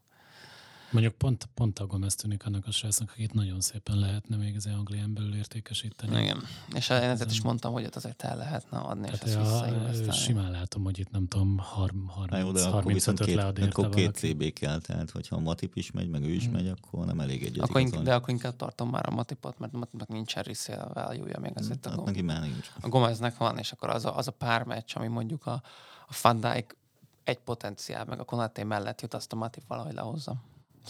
[0.91, 4.67] Mondjuk pont, pont a Gomez tűnik annak a srácnak, akit nagyon szépen lehetne még az
[4.67, 6.23] Anglián belül értékesíteni.
[6.23, 6.43] Igen.
[6.75, 9.41] És én ezért is mondtam, hogy ott azért el lehetne adni, és Tehát ezt a,
[9.41, 10.13] visszainvestálni.
[10.13, 13.35] simán látom, hogy itt nem tudom, 30, Na jó, de akkor 30 viszont 35 két,
[13.37, 14.15] lead érte akkor két.
[14.17, 16.53] CB kell, tehát hogyha a Matip is megy, meg ő is Hmm.
[16.53, 19.75] megy, akkor nem elég egyet Akkor inkább, de akkor inkább tartom már a Matipot, mert
[19.75, 22.15] a Matipnak nincsen resale value még azért a Hát Gomez.
[22.15, 22.71] neki már nincs.
[22.81, 25.63] A Gomeznek van, és akkor az a, az a pár meccs, ami mondjuk a,
[26.09, 26.77] a Van Dijk
[27.25, 30.35] egy potenciál, meg a Konaté mellett jut, azt a Matip valahogy lehozza.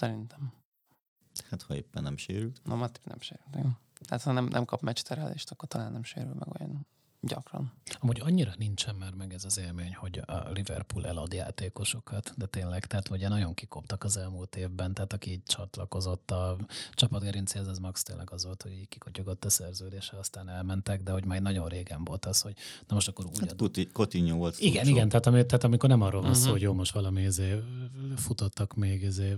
[0.01, 0.53] Szerintem.
[1.51, 2.61] Hát ha éppen nem sérült.
[2.65, 3.45] Na, Matip nem sérül.
[3.53, 3.79] igen.
[4.07, 6.87] Tehát ha nem, nem kap meccs terhelést, akkor talán nem sérül meg olyan
[7.23, 7.73] Gyakran.
[8.01, 12.87] Amúgy annyira nincsen már meg ez az élmény, hogy a Liverpool elad játékosokat, de tényleg,
[12.87, 16.57] tehát ugye nagyon kikoptak az elmúlt évben, tehát aki így csatlakozott a
[16.93, 21.25] csapatgerincéhez, az max tényleg az volt, hogy így kikotyogott a szerződése, aztán elmentek, de hogy
[21.25, 22.55] majd nagyon régen volt az, hogy
[22.89, 23.57] na most akkor úgy Hát ad...
[23.59, 24.91] Kuti- Coutinho volt Igen, szurcsó.
[24.91, 26.51] igen, tehát, ami, tehát amikor nem arról van szó, Mhm.
[26.51, 27.63] hogy jó, most valami izé,
[28.17, 29.37] futottak még izé,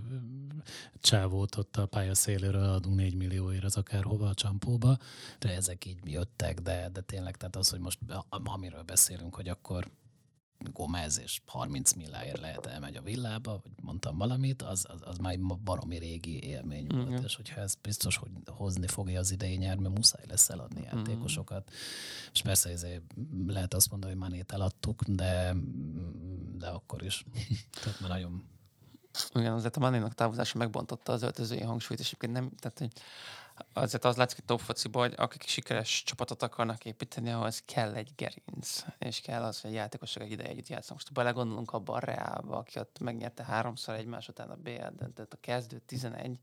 [1.01, 4.99] csávót ott a pálya széléről adunk 4 millióért az akárhova a csampóba,
[5.39, 7.99] de ezek így jöttek, de, de tényleg, tehát az, hogy most
[8.29, 9.91] amiről beszélünk, hogy akkor
[10.71, 15.33] Gomez és 30 milláért lehet elmegy a villába, vagy mondtam valamit, az, az, az már
[15.33, 17.25] egy baromi régi élmény volt, Igen.
[17.25, 21.71] és hogyha ez biztos, hogy hozni fogja az idei nyár, mert muszáj lesz eladni játékosokat.
[22.33, 23.03] És persze ezért
[23.47, 25.55] lehet azt mondani, hogy Manét eladtuk, de,
[26.59, 27.25] de akkor is.
[27.83, 28.51] Tehát már nagyon
[29.35, 32.93] Igen, azért a Manénak távozása megbontotta az öltözői hangsúlyt, és egyébként nem, tehát hogy
[33.73, 38.11] azért az látszik, hogy top fociban, hogy akik sikeres csapatot akarnak építeni, ahhoz kell egy
[38.17, 41.03] gerinc, és kell az, hogy a játékosok egy ideje együtt játszanak.
[41.03, 45.39] Most belegondolunk abba a Reálba, aki ott megnyerte háromszor egymás után a BL döntőt, a
[45.41, 46.39] kezdő 11,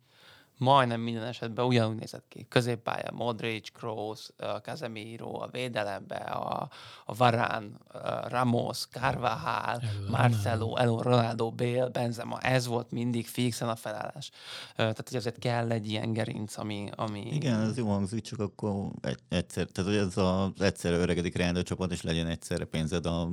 [0.59, 2.45] majdnem minden esetben ugyanúgy nézett ki.
[2.49, 4.29] Középpálya Modric, Kroos,
[4.61, 6.69] Casemiro, a védelembe, a,
[7.05, 7.79] a Varán,
[8.27, 12.39] Ramos, Carvajal, Elő Marcelo, Elo, Ronaldo, Bale, Benzema.
[12.39, 14.31] Ez volt mindig fixen a felállás.
[14.75, 16.89] Tehát, hogy azért kell egy ilyen gerinc, ami...
[16.95, 17.27] ami...
[17.31, 21.63] Igen, ez jó hangzik, csak akkor egy, egyszer, tehát hogy ez az egyszerre öregedik Real
[21.63, 23.29] csapat, és legyen egyszerre pénzed a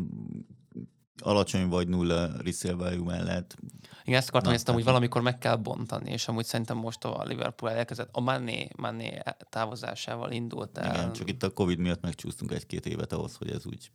[1.19, 3.57] alacsony vagy nulla resale value mellett.
[4.05, 7.25] Igen, ezt akartam, hogy ezt tehát- valamikor meg kell bontani, és amúgy szerintem most a
[7.25, 10.95] Liverpool elkezdett, a Mané, Mané távozásával indult el.
[10.95, 13.91] Igen, csak itt a Covid miatt megcsúsztunk egy-két évet ahhoz, hogy ez úgy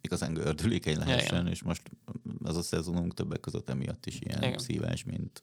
[0.00, 1.52] igazán gördülékeny lehessen, igen.
[1.52, 1.90] és most
[2.42, 4.42] az a szezonunk többek között emiatt is ilyen.
[4.42, 4.58] Igen.
[4.58, 5.42] szívás, mint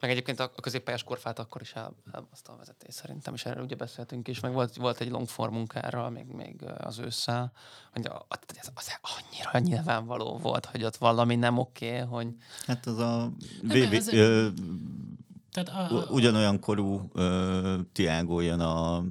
[0.00, 3.74] Meg egyébként a középpályás korfát akkor is el, elbaszta a vezetés szerintem, és erről ugye
[3.74, 7.52] beszéltünk is, meg volt, volt egy long form munkára, még, még az ősszel,
[7.92, 12.28] hogy a, a- ez, az annyira nyilvánvaló volt, hogy ott valami nem oké, hogy
[12.66, 13.16] hát az a
[13.62, 14.48] Nem, VB, egy- ö,
[15.50, 19.04] Tehát a, ugyanolyan korú ö, Tiago jön a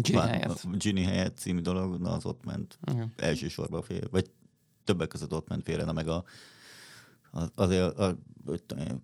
[0.00, 0.78] Gini helyett.
[0.78, 3.12] Gini helyett című dolog, na az ott ment igen.
[3.16, 4.30] elsősorban fél, vagy
[4.84, 6.24] többek között ott ment félre, na meg a, az,
[7.54, 8.16] azért a,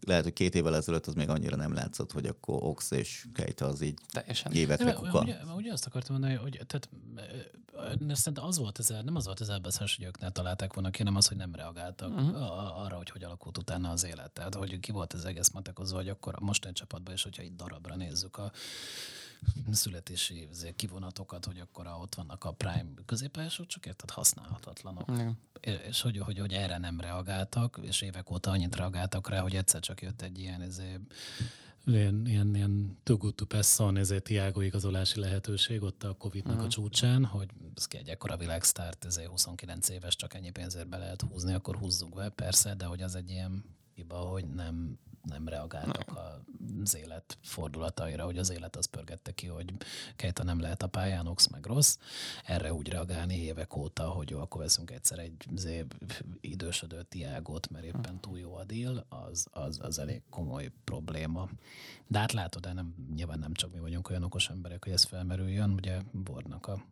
[0.07, 3.67] lehet, hogy két évvel ezelőtt az még annyira nem látszott, hogy akkor Ox és Kejta
[3.67, 4.53] az így teljesen.
[4.53, 5.21] évekre Nem, kuka.
[5.21, 6.89] ugye, ugye azt akartam mondani, hogy tehát,
[8.09, 10.99] szerintem az volt ez, nem az volt az elbeszélés, hogy ők ne találták volna ki,
[10.99, 12.83] hanem az, hogy nem reagáltak uh-huh.
[12.85, 14.31] arra, hogy hogy alakult utána az élet.
[14.31, 17.57] Tehát, hogy ki volt az egész matekozó, hogy akkor a mostani csapatban is, hogyha itt
[17.57, 18.53] darabra nézzük a
[19.71, 25.11] születési kivonatokat, hogy akkor ott vannak a prime középpályások, csak érted használhatatlanok.
[25.11, 25.39] Igen.
[25.89, 29.81] És hogy, hogy, hogy erre nem reagáltak, és évek óta annyit reagáltak rá, hogy egyszer
[29.81, 30.99] csak jött egy ilyen, izé,
[31.85, 36.57] ilyen, ilyen, ilyen too good to pass on, ezért Tiago igazolási lehetőség ott a Covid-nak
[36.57, 36.65] Mhm.
[36.65, 40.97] a csúcsán, hogy ez ki egy ekkora világsztárt, ezért 29 éves, csak ennyi pénzért be
[40.97, 43.65] lehet húzni, akkor húzzuk be, persze, de hogy az egy ilyen
[43.95, 46.13] hiba, hogy nem, nem reagáltak
[46.83, 49.73] az élet fordulataira, hogy az élet az pörgette ki, hogy
[50.17, 51.99] Kejta nem lehet a pályán, Ox meg rossz.
[52.45, 55.87] Erre úgy reagálni évek óta, hogy jó, akkor veszünk egyszer egy zé,
[56.41, 61.49] idősödő Tiágot, mert éppen túl jó a deal, az, az, az elég komoly probléma.
[62.07, 65.05] De hát látod, de nem, nyilván nem csak mi vagyunk olyan okos emberek, hogy ez
[65.05, 66.85] felmerüljön, ugye Bordnak a,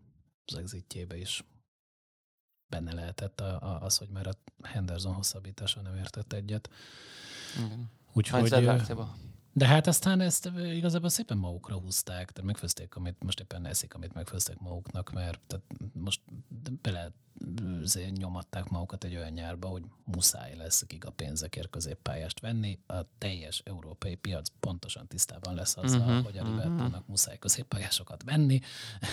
[0.45, 1.45] az exitjébe is
[2.69, 6.71] benne lehetett a, a, az, hogy már a Henderson hosszabbítása nem értett egyet.
[7.57, 7.91] Igen.
[8.13, 8.49] Úgyhogy,
[9.53, 14.15] de hát aztán ezt igazából szépen magukra húzták, tehát megfőzték, amit most éppen eszik, amit
[14.15, 16.21] megfőztek maguknak, mert tehát most
[16.83, 17.13] bele
[18.11, 22.79] nyomatták magukat egy olyan nyárba, hogy muszáj lesz giga pénzekért középpályást venni.
[22.87, 26.51] A teljes európai piac pontosan tisztában lesz azzal, Mhm, hogy a mhm.
[26.51, 28.61] Liverpoolnak muszáj középpályásokat venni.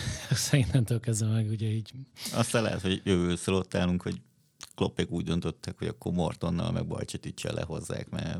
[0.51, 1.91] Innentől kezdve meg ugye így
[2.33, 4.21] Aztán lehet, hogy jövő ott állunk, hogy
[4.75, 8.39] Kloppék úgy döntöttek, hogy akkor Mortonnal meg Bajcseticsel lehozzák, mert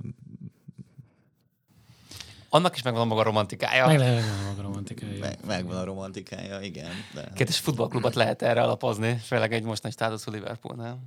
[2.50, 3.88] Annak is megvan a maga romantikája.
[3.88, 5.18] meg lehet megvan a maga romantikai.
[5.20, 6.92] meg, megvan a romantikája, igen.
[7.14, 7.32] De...
[7.36, 11.00] Kérdés futballklubot lehet erre alapozni, főleg egy mostani státuszú Liverpoolnál.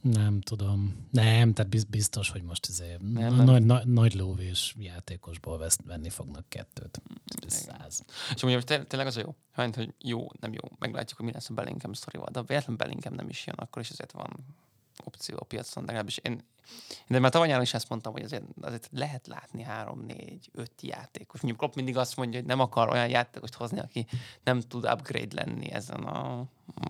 [0.00, 1.06] Nem tudom.
[1.10, 3.44] Nem, tehát biz- biztos, hogy most ezért Nem, nem.
[3.44, 7.02] Nagy, nagy, nagy lóvés játékosból vesz, venni fognak kettőt.
[7.46, 8.04] Ez száz.
[8.34, 11.32] És ugye té- tényleg az a jó, hát, hogy jó, nem jó, meglátjuk, hogy mi
[11.32, 14.30] lesz a Bellingham sztorival, de ha véletlen Bellingham nem is jön, akkor is azért van
[15.04, 16.44] opció a piacon, legalábbis én,
[17.06, 20.82] de már tavaly nyáron is ezt mondtam, hogy azért, azért lehet látni három, négy, öt
[20.82, 21.40] játékos.
[21.40, 24.06] Mondjuk Klopp mindig azt mondja, hogy nem akar olyan játékost hozni, aki
[24.44, 26.38] nem tud upgrade lenni ezen a,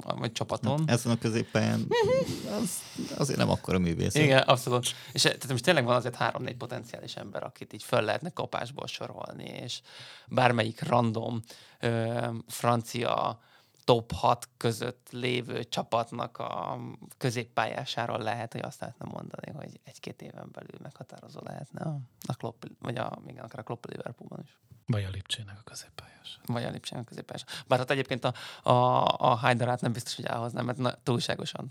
[0.00, 0.82] a vagy csapaton.
[0.86, 1.86] Ezen a középpályán
[2.60, 2.82] az,
[3.16, 4.14] azért nem akkora művész.
[4.14, 4.94] Igen, abszolút.
[5.12, 9.44] És tehát most tényleg van azért három-négy potenciális ember, akit így föl lehetne kapásból sorolni,
[9.44, 9.80] és
[10.26, 11.42] bármelyik random
[11.80, 13.40] ö, francia
[13.84, 16.78] top 6 között lévő csapatnak a
[17.18, 22.64] középpályásáról lehet, hogy azt lehetne mondani, hogy egy-két éven belül meghatározó lehetne a, a Klopp,
[22.80, 24.60] vagy a, még akár a Klopp Liverpoolban is.
[24.86, 26.38] Vagy a Lipcsének a középpályás.
[26.46, 27.44] Vagy a Lipcsének a középpályás.
[27.66, 28.34] Bár hát egyébként a,
[28.70, 31.70] a, a Heiderát nem biztos, hogy elhoznám, mert na, túlságosan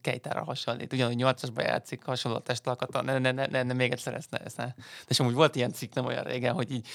[0.00, 0.92] Kejtára hasonlít.
[0.92, 3.02] Ugyanúgy nyolcasba játszik, hasonló testalkata.
[3.02, 4.64] Ne, ne, ne, ne, ne, még egyszer ezt ne, ezt ne.
[4.64, 4.74] De
[5.08, 6.88] és amúgy volt ilyen cikk nem olyan régen, hogy így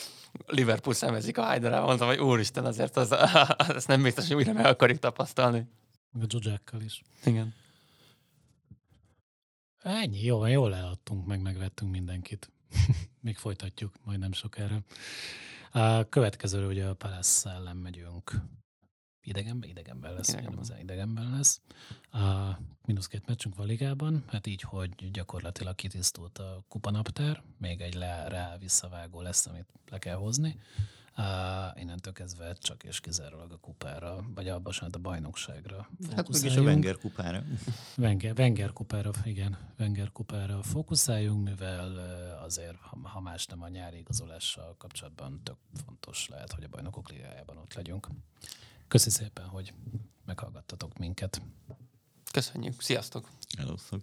[0.46, 3.16] Liverpool szemezik a Heiderával, mondtam, hogy úristen, azért az,
[3.76, 5.68] az nem biztos, hogy újra meg akarjuk tapasztalni.
[6.22, 7.02] A Zsuzsákkal is.
[7.24, 7.54] Igen.
[9.86, 12.50] Ennyi, jó, jól eladtunk, meg megvettünk mindenkit.
[13.22, 14.84] Még folytatjuk, majd nem sokára.
[15.72, 18.32] A következőről ugye a Palace ellen megyünk.
[19.22, 19.70] Idegenben?
[19.70, 21.62] Idegenben lesz, idegenben, idegenben lesz.
[22.12, 27.94] A mínusz két meccsünk van ligában, hát így, hogy gyakorlatilag kitisztult a kupanaptár, még egy
[27.94, 30.60] le, rá visszavágó lesz, amit le kell hozni.
[31.18, 36.56] Uh, innentől kezdve csak és kizárólag a kupára, vagy a, bocsánat, a bajnokságra Hát mégis
[36.56, 36.62] a.
[36.62, 37.44] Wenger kupára.
[37.98, 41.98] Wenger, Wenger kupára, igen, Wenger kupára fókuszáljunk, mivel
[42.44, 47.10] azért, ha, ha más nem a nyári igazolással kapcsolatban tök fontos lehet, hogy a bajnokok
[47.10, 48.08] ligájában ott legyünk.
[48.88, 49.74] Köszi szépen, hogy
[50.26, 51.42] meghallgattatok minket.
[52.32, 52.82] Köszönjük.
[52.82, 53.30] Sziasztok!
[53.58, 54.02] Elosztok.